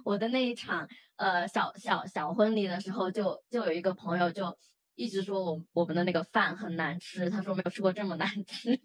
[0.04, 0.86] 我的那一场
[1.16, 4.58] 呃小小小婚礼的时候，就就有一个朋友就
[4.94, 8.78] 一直说我我们的那个饭很难吃，他说没有吃过这么难吃。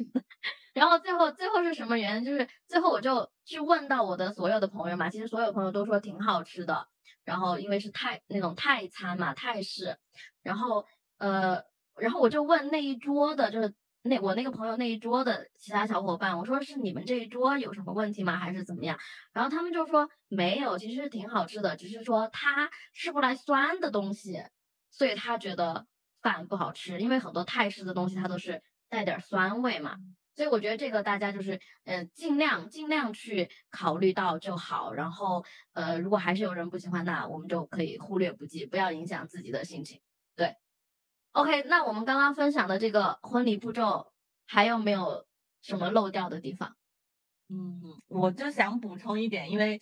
[0.76, 2.26] 然后最后最后是什么原因？
[2.26, 6.88] 就是最后我就去问到我的所有的朋友嘛，其实所有朋友都说挺好吃的。
[7.24, 9.98] 然后因为是泰那种泰餐嘛，泰式，
[10.44, 10.86] 然后
[11.18, 11.64] 呃，
[11.98, 13.74] 然后我就问那一桌的，就是
[14.04, 18.36] 那我那个朋友那一桌的其他小伙伴，我说是你们这一桌有什么问题吗？
[18.36, 19.00] 还是怎么样？
[19.32, 24.44] 然后他们就说没有，其实挺好吃的，只是说他吃不来酸的东西，
[24.92, 25.88] 所以他觉得
[26.22, 29.96] 饭不好吃，因为很多泰式的东西它都是带点酸味嘛。
[30.36, 34.94] 所以我觉得这个大家就是，呃，尽量尽量去考虑到就好。
[34.94, 40.02] 然后，呃，如果还是有人不喜欢，那我们就可以忽略不计，不要影响自己的心情。
[40.36, 40.56] 对
[41.32, 44.12] ，OK，那我们刚刚分享的这个婚礼步骤，
[44.46, 45.26] 还有没有
[45.62, 46.76] 什么漏掉的地方？
[47.48, 49.82] 嗯，我就想补充一点，因为。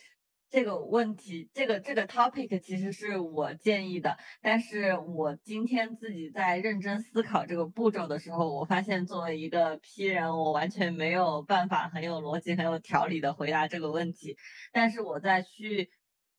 [0.54, 14.38] 这个问题，这个这个 topic 其实是我建议的，但是我今天自己在认真思考这个步骤的时候，我发现作为一个 P 人，我完全没有办法很有逻辑、很有条理的回答这个问题。
[14.72, 15.90] 但是我在去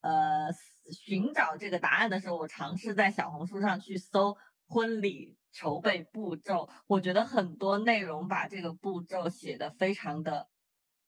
[0.00, 0.46] 呃
[0.92, 4.36] 寻找这个答案的时候，我尝试在小红书上去搜
[4.68, 10.46] 婚礼筹备步骤，我觉得很多内容把这个步骤写的非常的。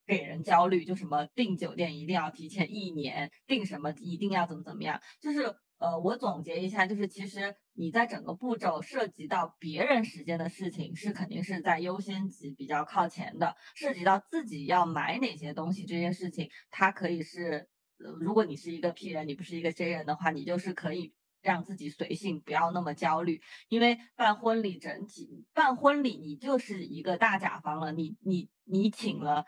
[0.06, 5.42] 给人焦虑，就什么订酒店一定要提前一年，订什么一定要怎么怎么样，就是
[5.78, 13.54] 呃，我总结一下，就是其实你在整个步骤涉及到别人时间的事情，是肯定是在优先级比较靠前的。
[13.74, 29.44] 涉及到自己要买哪些东西这件事情，它可以是，呃如果你是一个 P 人，你不是一个 J 人的话，你就是可以让自己随性，不要那么焦虑，因为办婚礼整体办婚礼，你就是一个大甲方了，你你你请了。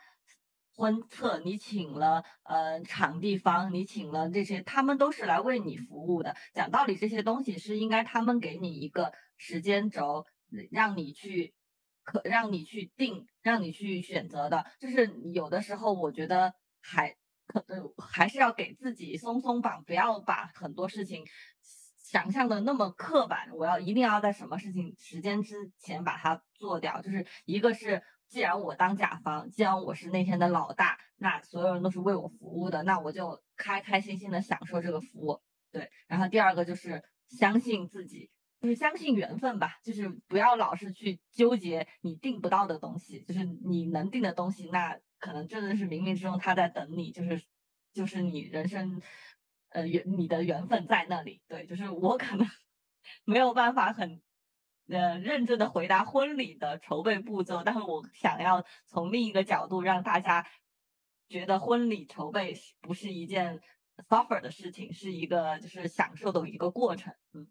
[0.79, 6.33] 婚策你请了，呃，场地方你请了这些，他们都是来为你服务的。
[6.53, 10.25] 讲道理，这些东西是应该他们给你一个时间轴，
[10.71, 11.53] 让你去
[12.03, 14.65] 可让你去定，让你去选择的。
[14.79, 17.13] 就是有的时候，我觉得还
[17.45, 21.25] 可能还是要给自己松松绑，不要把很多事情
[22.09, 23.49] 想象的那么刻板。
[23.53, 27.01] 我要一定要在什么事情时间之前把它做掉。
[27.01, 28.01] 就是一个是。
[28.29, 35.41] 既然我当甲方，既然我是那天的老大，那所有人都是为我服务的，那我就开开心心的享受这个服务。
[35.71, 38.29] 对，然后第二个就是相信自己，
[38.61, 47.41] 就是相信缘分吧，就是不要老是去纠结你订不到的东西，就是你能订的东西，那可能真的是冥冥之中他在等你，就是
[47.91, 49.01] 就是你人生，
[49.69, 51.41] 呃缘你的缘分在那里。
[51.47, 52.47] 对，就是我可能
[53.25, 54.21] 没有办法很。
[54.91, 60.43] 呃，认真的回答婚礼的筹备步骤，但是我想要从另一个角度让大家
[61.27, 63.61] 觉得婚礼筹备不是一件
[64.07, 67.13] suffer 的事情，是一个就是享受的一个过程。
[67.33, 67.47] 嗯，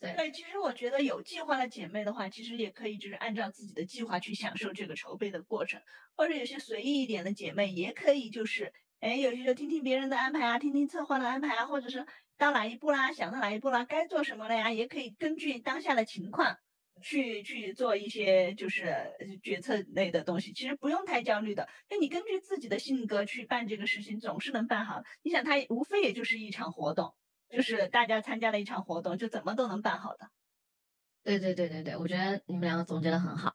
[0.00, 5.80] 对，其实我觉得有计划的姐妹的话，其实也可以就是按照自己的计划去享受这个筹备的过程，
[6.16, 12.06] 或者有些随意一点的姐妹也可以就是，哎，有些时候听听别人的安排啊，听听策划的安排啊，或者是。
[12.40, 13.12] 到哪一步啦？
[13.12, 13.84] 想到哪一步啦？
[13.84, 14.72] 该做什么了呀？
[14.72, 16.56] 也可以根据当下的情况
[17.02, 20.50] 去去做一些就是决策类的东西。
[20.54, 25.02] 其实不用太焦虑的，就你根据自己的性格去办这个事情，总是能办好。
[25.22, 27.14] 你想，它无非也就是一场活动，
[27.50, 30.30] 就是大家参加了一场活动，就怎么都能办好的。
[31.22, 33.54] 对对对对对，我觉得你们两个总结的很好。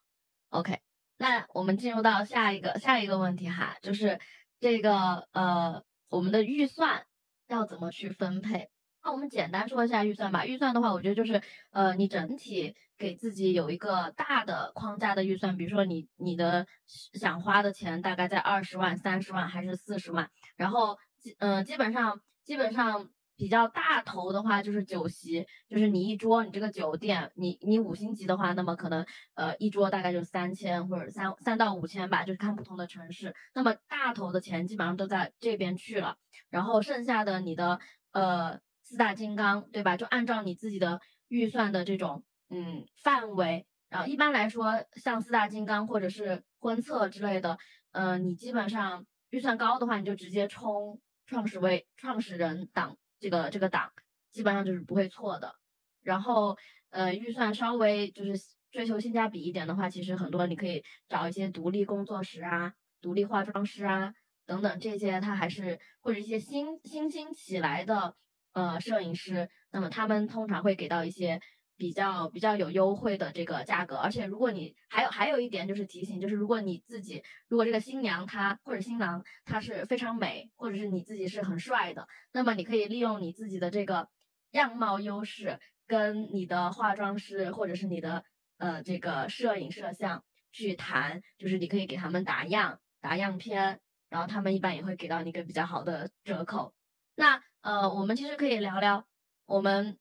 [0.49, 0.79] OK，
[1.17, 4.19] 那我们进入到下一个下一个问题哈，就是
[4.65, 7.05] 这个呃，我们的预算
[7.47, 8.71] 要怎么去分配？
[9.03, 10.47] 那我们简单说一下预算吧。
[10.47, 11.39] 预算的话，我觉得就是，
[11.69, 16.65] 呃，你整体给自己有一个大的框架的预算，比如说你你的
[17.13, 33.35] 想花的钱大概在二十万、三十万还是四十万，然后基，嗯，基本上基本上比较大头的话就是酒席，就是你一桌，你这个酒店，你你五星级的话，那么可能呃一桌大概就三千或者三三到五千吧，就是看不同的城市。
[33.53, 36.17] 那么大头的钱基本上都在这边去了，
[36.49, 37.79] 然后剩下的你的
[38.11, 38.59] 呃。
[38.87, 39.97] 四大金刚，对吧？
[39.97, 47.57] 就按照你自己的预算的这种嗯范围，然后一般来说，像四大金刚或者是婚策之类的，
[47.93, 52.95] 嗯，你基本上预算高的话，你就直接冲创始位创始人档
[53.25, 53.91] 这个这个档，
[54.31, 55.55] 基本上就是不会错的。
[56.03, 56.55] 然后
[56.91, 64.13] 呃，预算稍微就是追求性价比一点的话，其实很多你可以找一些独立工作室啊、独立化妆师啊
[64.45, 68.15] 等等这些，他还是或者一些新新兴起来的。
[68.53, 71.41] 呃，摄影师，那么他们通常会给到一些
[71.77, 84.09] 比较比较有优惠的这个价格，而且如果你还有还有一点就是提醒，就是如果你自己如果这个新娘她或者新郎他是非常美，或者是你自己是很帅的，那么你可以利用你自己的这个
[84.51, 88.23] 样貌优势，跟你的化妆师或者是你的
[88.57, 96.73] 呃这个摄影摄像去谈，就是你可以给他们打样、打样片，然后他们一般也会给到你一个比较好的折扣。
[97.15, 99.05] 那呃，我们其实可以聊聊
[99.45, 99.97] 我们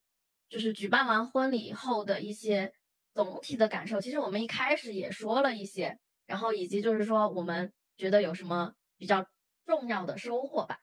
[0.55, 2.73] 就是举办完婚礼以后的一些
[3.13, 4.01] 总体的感受。
[4.01, 9.27] 其实我们一开始也说了一些，然后以及就是说我们觉得有什么比较
[9.67, 10.79] 重要的收获吧。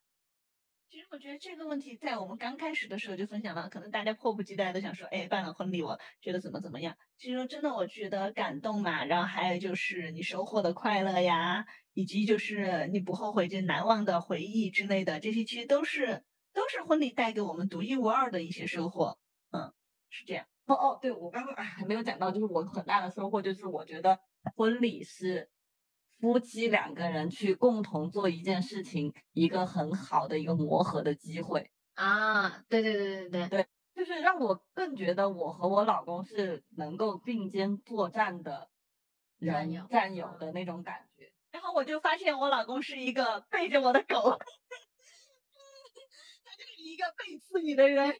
[0.89, 6.97] 其实我觉得这个问题在我们刚开始的时候就分享了，可能大家迫不及待的想说，哎，办了婚礼，我觉得怎么怎么样。
[7.17, 19.17] 其实真的，我觉得感动嘛，然后还有就是你收获的快乐呀，以及就是你不后悔就难忘的回忆之类的，这些其实都是都是婚礼带给我们独一无二的一些收获。
[19.51, 19.73] 嗯，
[20.09, 20.45] 是这样。
[20.65, 24.19] 哦哦，对我刚刚哎还没有讲到，就是我很大的收获就是我觉得
[24.55, 25.49] 婚礼是。
[26.19, 32.63] 夫妻两个人去共同做一件事情，一个很好的一个磨合的机会啊！
[32.69, 38.69] 对对对对对对，就是让我更觉得我和我老公是能够并肩作战的
[39.39, 41.33] 人，战友的那种感觉。
[41.49, 44.37] 然后我就发现我老公是一个背着我的狗，
[46.45, 48.15] 他就是一个背刺你的人。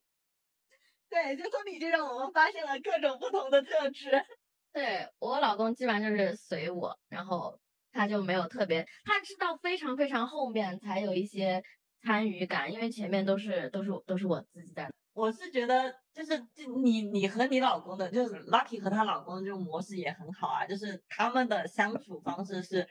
[1.12, 4.10] 对，就从你这让我们发现了各种不同的特质。
[4.74, 7.60] 对我老公基本上就是随我，然后。
[7.94, 11.62] 他就没有特别，他是到非常非常后面才有一些
[12.02, 14.90] 参与感，因为前面都是都是都是我自己在。
[15.12, 16.42] 我是觉得就是
[16.82, 22.88] 你你和你老公的，就是 Lucky 和她老公的这种模式也很好啊，就是他们的相处方式是，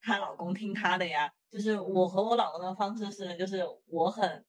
[0.00, 4.44] 她老公听她的呀，就是我和我老公的方式是，就是我很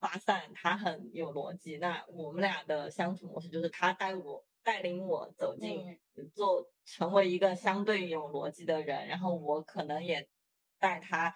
[0.00, 4.44] 发散，他很有逻辑，那我们俩的相处模式就是他带我。
[4.62, 5.98] 带领我走进
[6.34, 10.28] 做成为一个相对有逻辑的人，然后我可能也
[10.78, 11.34] 带他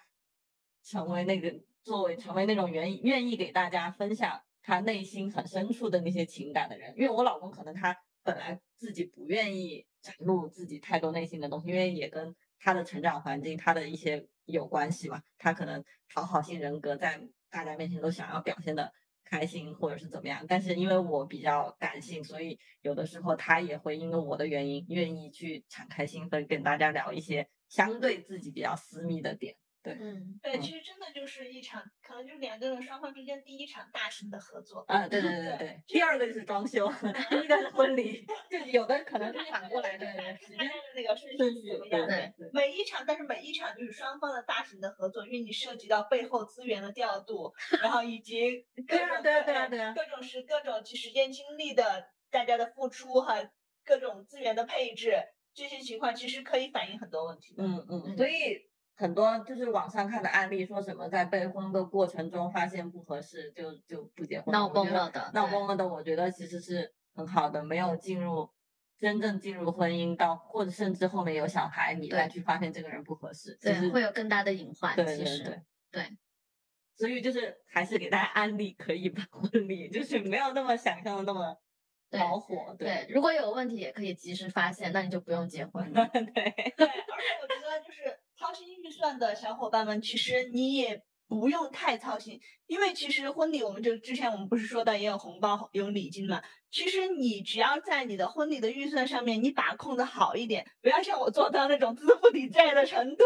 [0.83, 1.51] 成为那个
[1.81, 6.93] 作为成为那种愿意愿意给大家分享他内心很深处的那些情感的人。
[6.95, 15.19] 因为我老公可能他本来自己不愿意展露自己太多内心的东西，因为也跟他的成长环境他的一些有关系嘛。
[15.39, 17.19] 他可能讨好型人格，在
[17.55, 18.91] 大家面前都想要表现的。
[19.27, 29.55] 开心或者是怎么样，但是因为我比较感性，所以有的时候他也会因为我的原因，愿意去敞开心扉跟大家聊一些相对自己比较私密的点。
[29.85, 34.83] 对，嗯，对，其实真的就是一场，可能就是两个人双方之间第一场大型的合作。
[34.87, 35.83] 啊，对对对对对。
[35.87, 36.91] 第二个就是装修，
[37.29, 40.05] 第一个是婚礼， 就有的可能是反过来的，
[40.37, 42.07] 时间的那个顺序不一样。
[42.07, 42.49] 对对。
[42.51, 53.51] 每一场，但是每一场就是双方的大型的合作，因为你涉及到背后资源的调度，然后以及各种对对对各种时各种去时间精力的大家的付出和
[53.85, 55.15] 各种资源的配置，
[55.53, 57.53] 这些情况其实可以反映很多问题。
[57.59, 58.65] 嗯嗯，所以。
[58.97, 68.49] 很多就是网上看的案例，说什么在备婚的过程中发现不合适，就就不结婚，闹崩了的，闹崩了的，我觉得其实是很好的，没有进入
[68.97, 74.95] 真正进入婚姻到，或者甚至后面有小孩，你再去发现这个人不合适，对，会有更大的隐患。
[74.95, 76.17] 对对对对，
[76.95, 81.57] 所以就是还是给大家安利可以办婚礼，就是没有那么想象的那么
[82.11, 82.73] 恼火。
[82.79, 85.83] 对，如果有问题也可以及时发现，那你就不用结婚。
[85.91, 86.83] 对对，而且
[87.41, 88.19] 我觉得就是。
[88.37, 96.43] 操心预算的小伙伴们，其实你也不用太操心，因为其实婚礼我们就之前我们不是说的也有红包有礼金嘛。
[96.69, 103.23] 其实你只要在你的婚礼的预算上面你把控的好一点，不要像我做到那种资不抵债的程度，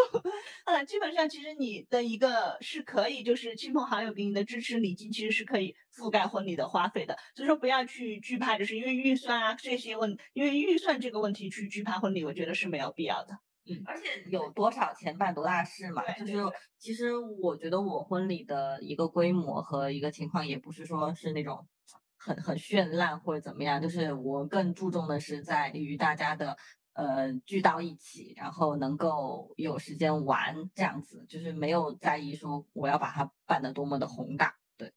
[0.66, 7.18] 嗯，基本上其实你的一个是可以，就是亲朋好友给你的支持礼金，其实是可以覆盖婚礼的花费的。
[7.36, 13.40] 所以说不要去惧怕，就是因为预算啊这些问，因为预算这个问题去惧怕婚礼，我觉得是没有必要的。
[13.86, 16.02] 而且有多少钱办多大事嘛？
[16.14, 16.34] 就是
[16.78, 21.68] 其实我觉得我婚礼的一个规模和一个情况，也不是说是那种
[22.18, 23.82] 很很绚烂或者怎么样。
[23.82, 26.58] 就是我更注重的是在于大家的
[26.94, 34.56] 呃聚到一起，然后能够有时间玩这样子，就是没有在意说我要把它办得多么的宏大。
[34.78, 34.94] 对，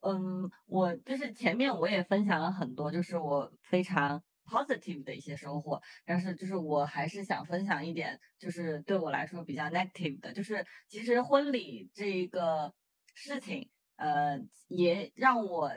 [0.00, 4.22] 嗯，我就是前面我也分享了很多，就是我非常。
[4.46, 12.72] Positive 的一些收获，但是就是我还是想分享一点，就是对我来说比较 negative 的，就是其实婚礼这一个
[13.14, 14.38] 事情，呃，
[14.68, 15.72] 也让我，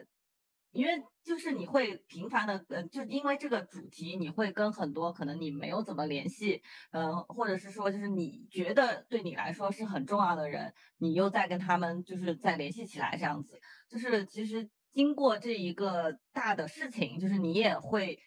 [0.71, 6.61] 因为就是你会频繁的，呃，就因为这个主题，你会跟很多可能你没有怎么联系，
[6.91, 13.59] 嗯，或者是说就是你觉得对你来说是很重要的人，你又在跟他们就是再联系起来这样子，
[13.89, 18.19] 就是其实经过这一个大的事情，就是你也会。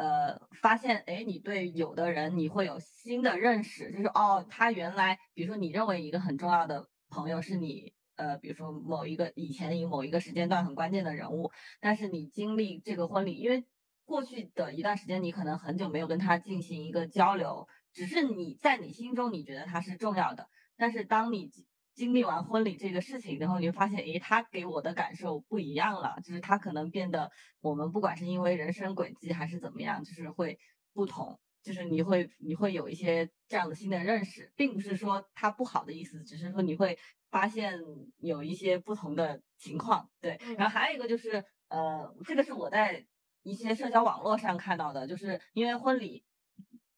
[0.00, 13.66] 呃，发现哎，你对有的人你会有新的认识，就是哦，他原来，比如说你认为一个很重要的朋友是你，呃，比如说某一个以前以某一个时间段很关键的人物，但是你经历这个婚礼，因为
[14.06, 20.48] 过去的一段时间你可能很久没有跟他进行一个交流，只是你在你心中你觉得他是重要的，
[20.78, 21.50] 但是当你
[21.94, 27.30] 经经历完婚礼这个事情，然后你会发现，诶，他给我的感受不一样了，就是他可能变得，
[27.60, 30.58] 我们不管是因为人生轨迹还是怎么样，就是会
[30.92, 36.98] 不同，就是你会你会有一些这样的新的认识，并不是说他不好的意思，只是说你会
[37.30, 37.78] 发现
[38.18, 40.38] 有一些不同的情况，对。
[40.56, 43.06] 然后还有一个就是，呃，这个是我在
[43.42, 46.24] 一些社交网络上看到的，就是因为婚礼。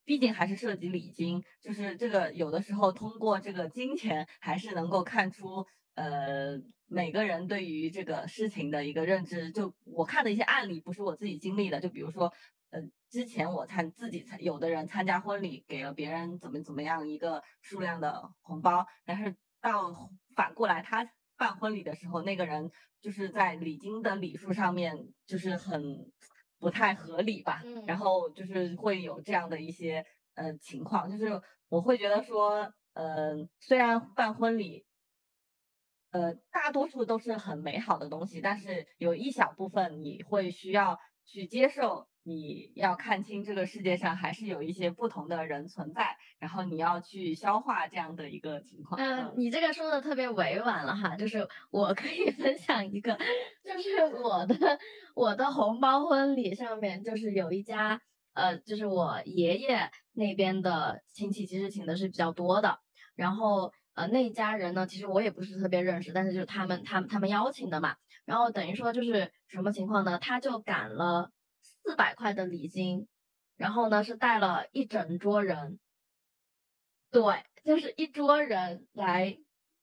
[0.05, 9.51] 毕竟还是涉及礼金，就是这个有的时候通过这个金钱还是能够看出，呃，每个人对于这个事情的一个认知。
[9.51, 12.33] 就我看的一些案例，不是我自己经历的，就比如说，
[12.71, 26.11] 呃，之前我参自己参有的人参加婚礼，给了别人怎么怎么样一个数量的红包，但是到反过来他办婚礼的时候，那个人就是在礼金的礼数上面就是很。
[26.63, 27.83] 不太合理吧，嗯。
[27.85, 30.05] 然后就是会有这样的一些
[30.35, 34.85] 呃情况，就是我会觉得说，呃，虽然办婚礼，
[36.11, 49.01] 呃，大多数都是很美好的东西，但是有一小部分你会需要去接受，你要看清这个世界上还是有一些不同的人存在，然后你要去消化这样的一个情况。
[49.01, 53.17] 嗯，你这个说的特别委婉了哈，就是我可以分享一个，
[53.63, 54.79] 就是我的
[55.15, 58.01] 我的红包婚礼上面，就是有一家
[58.33, 62.79] 呃，就是我爷爷那边的亲戚，其实请的是比较多的，
[63.15, 70.17] 然后呃那一家人呢，其实我也不是特别认识，但是就是他们他们他们邀请的嘛，然后等于说就是什么情况呢？
[70.19, 71.31] 他就赶了
[71.83, 73.07] 四百块的礼金，
[73.57, 75.79] 然后呢是带了一整桌人。
[77.11, 77.21] 对，
[77.63, 79.37] 就是一桌人来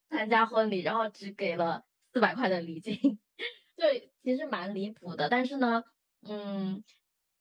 [0.09, 3.21] 参加婚礼，然后只给了四百块的礼金，
[3.77, 5.29] 对，其实蛮离谱的。
[5.29, 5.85] 但是呢，
[6.29, 6.83] 嗯，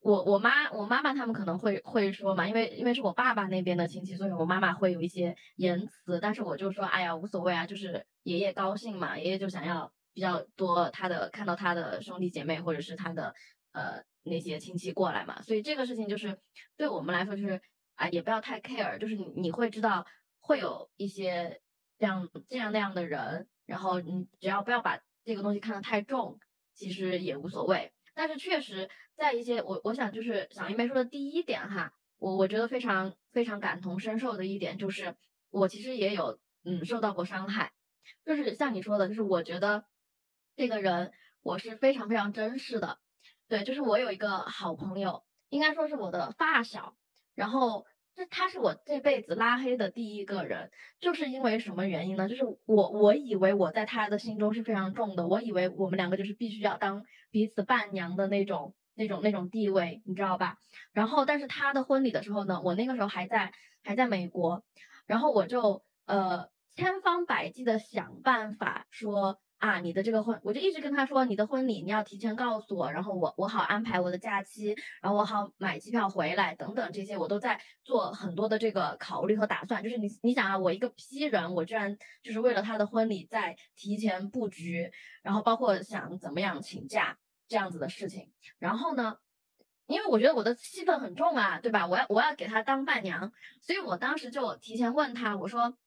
[0.01, 13.33] 我我妈我妈妈他们可能会会说嘛，因为因为是我爸爸那边的亲戚，所以我妈妈会有一些言辞，但是我就说，哎呀，无所谓啊，就是爷爷高兴嘛，爷爷就想要比较多他的看到他的兄弟姐妹或者是他的
[13.71, 16.39] 呃那些亲戚过来嘛，所以这个事情就是
[16.77, 17.61] 对我们来说就是。
[17.99, 20.07] 啊，也不要太 care，就是你你会知道
[20.39, 21.61] 会有一些
[21.97, 26.39] 这样这样那样的人，然后你只要不要把这个东西看得太重，
[26.73, 27.91] 其实也无所谓。
[28.13, 35.17] 但是确实在一些我我想就是小一梅说的第一点哈，我我觉得非常非常感同身受的一点就是
[35.49, 37.73] 我其实也有嗯受到过伤害，
[38.25, 39.83] 就是像你说的，就是我觉得
[40.55, 41.11] 这个人
[41.41, 42.97] 我是非常非常珍视的，
[43.49, 46.95] 对，就是我有一个好朋友，应该说是我的发小。
[47.33, 50.69] 然后，这他是我这辈子拉黑的第一个人，
[50.99, 52.29] 就是因为什么原因呢？
[52.29, 60.57] 就是我我以为我在他的心中是非常重的，我以为我们两个就是必须要当彼此伴娘的那种那种那种地位，你知道吧？
[60.93, 64.63] 然后，但是他的婚礼的时候呢，我那个时候还在还在美国，
[65.07, 69.39] 然后我就呃千方百计的想办法说。
[69.59, 79.83] 啊，你的这个婚，我就一直跟他说，你的婚礼你要提前告诉我，然后我我好安排我的假期，然后我好买机票回来等等这些，我都在做很多的这个考虑和打算。
[79.83, 84.89] 就是你你想啊，我一个 P 人，我居然就是为了他的婚礼在提前布局，
[85.23, 87.17] 然后包括想怎么样请假
[87.49, 88.31] 这样子的事情。
[88.59, 89.17] 然后呢，
[89.87, 91.85] 因为我觉得我的戏份很重啊，对吧？
[91.85, 95.77] 我要我要给他当伴娘，所以我当时就提前问他，我说，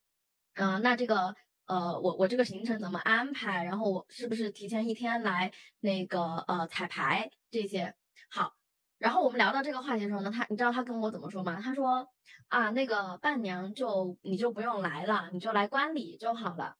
[0.56, 1.34] 嗯、那这个。
[1.66, 3.64] 呃，我我这个行程怎么安排？
[3.64, 7.94] 然后我是不是提前一天来那个呃彩排这些？
[8.30, 8.54] 好，
[8.98, 11.60] 然后我们聊到这个话题的时候呢，他你知道他跟我怎么说吗？
[11.62, 12.08] 他说
[12.48, 16.76] 啊，那个伴娘就你就不用来了，你就来观礼就好了。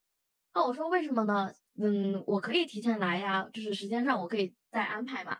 [0.52, 1.52] 那我说为什么呢？
[1.80, 5.38] 嗯，我可以提前来呀，就是时间上我可以再安排嘛。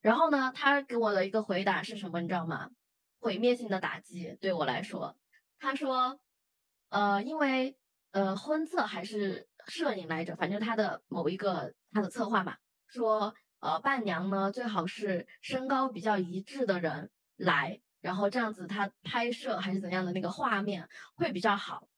[0.00, 2.20] 然后呢，他给我的一个回答是什么？
[2.20, 2.70] 你知道吗？
[3.20, 5.16] 毁灭性的打击对我来说。
[5.60, 6.18] 他说，
[6.88, 7.76] 呃，因为。
[8.12, 21.88] 呃，婚策还是摄影来着，反正他的某一个他的策划嘛，说呃伴娘呢最好是身高比较一致的人来，然后这样子他拍摄还是怎样的那个画面会比较好。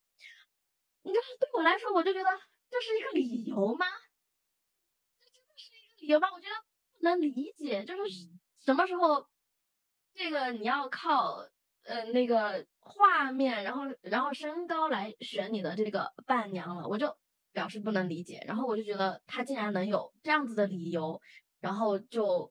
[1.03, 2.31] 你知道对我来说，我就觉得
[2.71, 3.87] 这是一个理由吗？
[5.21, 6.29] 这真的是一个理由吗？
[6.33, 6.55] 我觉得
[6.97, 8.03] 不能理解，就是
[8.65, 9.29] 什么时候
[10.15, 11.45] 这个你要靠。
[11.85, 17.15] 呃，那个画面，然后然后身高来选你的这个伴娘了，我就
[17.53, 18.43] 表示不能理解。
[18.47, 21.21] 然后我就觉得他竟然能有这样子的理由，
[21.61, 22.51] 然后就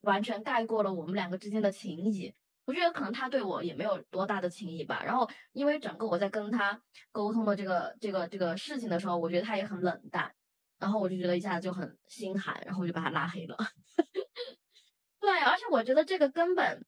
[0.00, 2.34] 完全盖过了我们两个之间的情谊。
[2.64, 5.00] 我觉得可能他对我也没有多大的情谊吧。
[5.04, 6.82] 然后因为整个我在跟他
[7.12, 10.34] 沟通的这个这个这个事情的时候，我觉得他也很冷淡，
[10.80, 13.56] 然后我就觉得一下子就很心寒，然后我就把他拉黑了。
[15.20, 16.84] 对，而且我觉得这个根本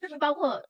[0.00, 0.66] 就是包括。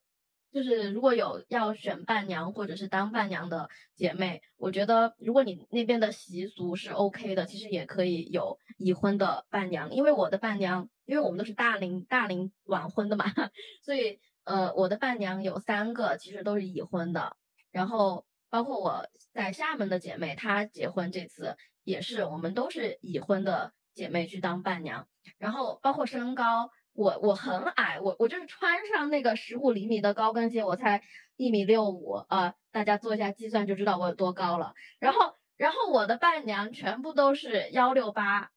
[0.53, 9.93] 就是如果有要选伴娘或者是当伴娘的姐妹，我觉得如果你那边的习俗是 OK 的，其实也可以有已婚的伴娘。
[9.93, 13.25] 因为我的伴娘，因为我们都是大龄大龄晚婚的嘛，
[13.85, 17.37] 所以呃，我的伴娘有三个，其实都是已婚的。
[17.71, 25.07] 然后包括我在厦门的姐妹，她结婚这次也是，我们都是已婚的姐妹去当伴娘。
[25.39, 26.71] 然后包括身高。
[27.01, 31.03] 我我很矮，我我就是穿上那个十五厘米的高跟鞋，我才
[31.37, 32.57] 一米六五啊！
[32.73, 34.75] 大家做一下计算就知道我有多高了。
[34.99, 38.51] 然后然后我的伴娘全部都是幺六八，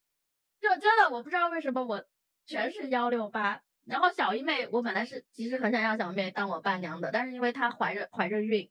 [0.60, 2.04] 就真的我不知道为什么我
[2.46, 3.62] 全是幺六八。
[3.86, 8.70] 然后小姨妹，我本来是其实很想要小妹当我伴娘的，但是因为她怀着怀着孕，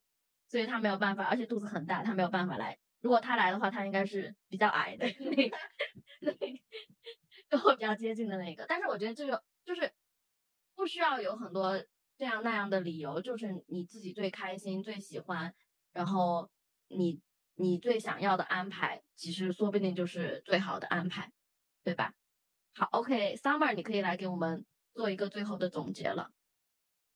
[0.49, 2.77] 所以她没有办法，而且肚子很大，她没有办法来。
[3.01, 5.57] 如果她来的话，她应该是比较矮的 那个，
[6.21, 6.63] 跟我比
[7.83, 8.65] 比较接近的那个。
[8.69, 9.43] 但是我觉得这个。
[9.65, 9.93] 就是
[10.75, 11.81] 不需要有很多
[12.19, 15.55] 这样那样的理由，就是你自己最开心、最喜欢，
[15.93, 16.51] 然后
[16.89, 17.21] 你
[17.55, 21.31] 你最想要的安排，其实说不定就是最好的安排，
[21.85, 22.13] 对吧？
[22.75, 26.33] 好，OK，Summer，你可以来给我们做一个最后的总结了。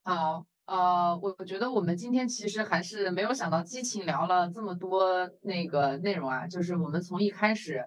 [0.05, 7.85] 好，呃，我我觉得我们今天其实还是没有想到激情聊了这么多那个内容啊，就是我们从一开始。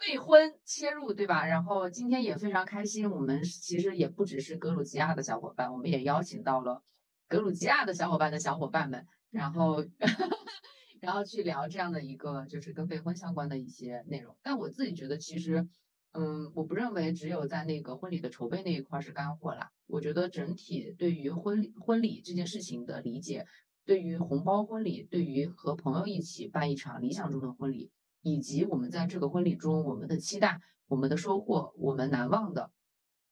[0.00, 1.46] 未婚切入，对吧？
[1.46, 6.82] 然后今天也非常开心，我们其实也不只是格鲁吉亚的小伙伴，我们也邀请到了
[7.28, 9.84] 格鲁吉亚的小伙伴的小伙伴们，然后
[11.00, 14.36] 然后去聊这样的一个就是跟备婚相关的一些内容。
[14.42, 15.66] 但我自己觉得，其实，
[16.12, 19.70] 嗯，我不认为只有在那个婚礼的筹备那一块是干货啦。
[19.86, 23.46] 我觉得整体对于婚礼婚礼这件事情的理解，
[23.84, 27.90] 对于红包婚礼，对于和朋友一起办一场理想中的婚礼。
[28.26, 32.72] 以及我们在这个婚礼中，我们的期待、我们的收获、我们难忘的，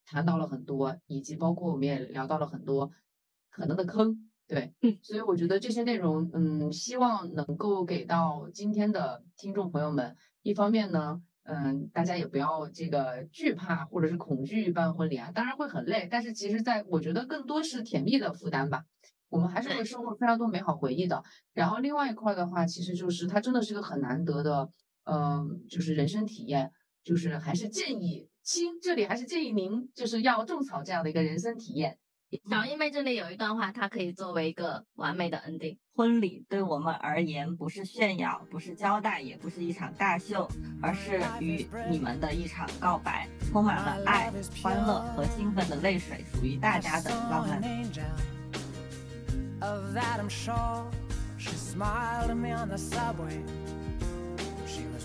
[0.07, 2.93] 谈到了很多，以及包括我们也聊到了很多
[3.51, 4.73] 可能的坑，对，
[5.03, 10.17] 所以我觉得这些内容，嗯，希望能够给到今天的听众朋友们。
[10.43, 18.85] 一方面呢，嗯，大家也不要这个惧怕或者是恐惧办婚礼啊，当然会很累，但是其实在我觉得更多是甜蜜的负担吧。
[19.29, 21.25] 我们还是会收获非常多美好回忆的。
[21.53, 24.71] 然后另外一块的话，其实就是它真的是一个很难得的。
[25.05, 26.71] 嗯，就是人生体验，
[27.03, 31.99] 就是还是建议亲，这里还是建议您就是要种草这样的一个人生体验。
[32.51, 35.79] 小一妹这里有一段话，它可以作为一个完美的 ending。
[35.95, 40.49] 婚礼对我们而言，不是炫耀，不是交代，也不是一场大秀，
[40.83, 47.63] 而是与你们的一场告白，充满了爱、欢乐和兴奋的泪水，属于大家的浪漫。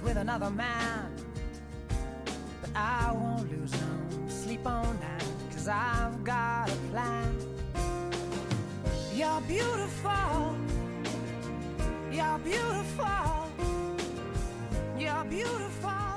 [0.01, 1.11] With another man.
[2.61, 7.35] But I won't lose no sleep on that, cause I've got a plan.
[9.13, 10.55] You're beautiful,
[12.11, 13.51] you're beautiful,
[14.97, 16.08] you're beautiful.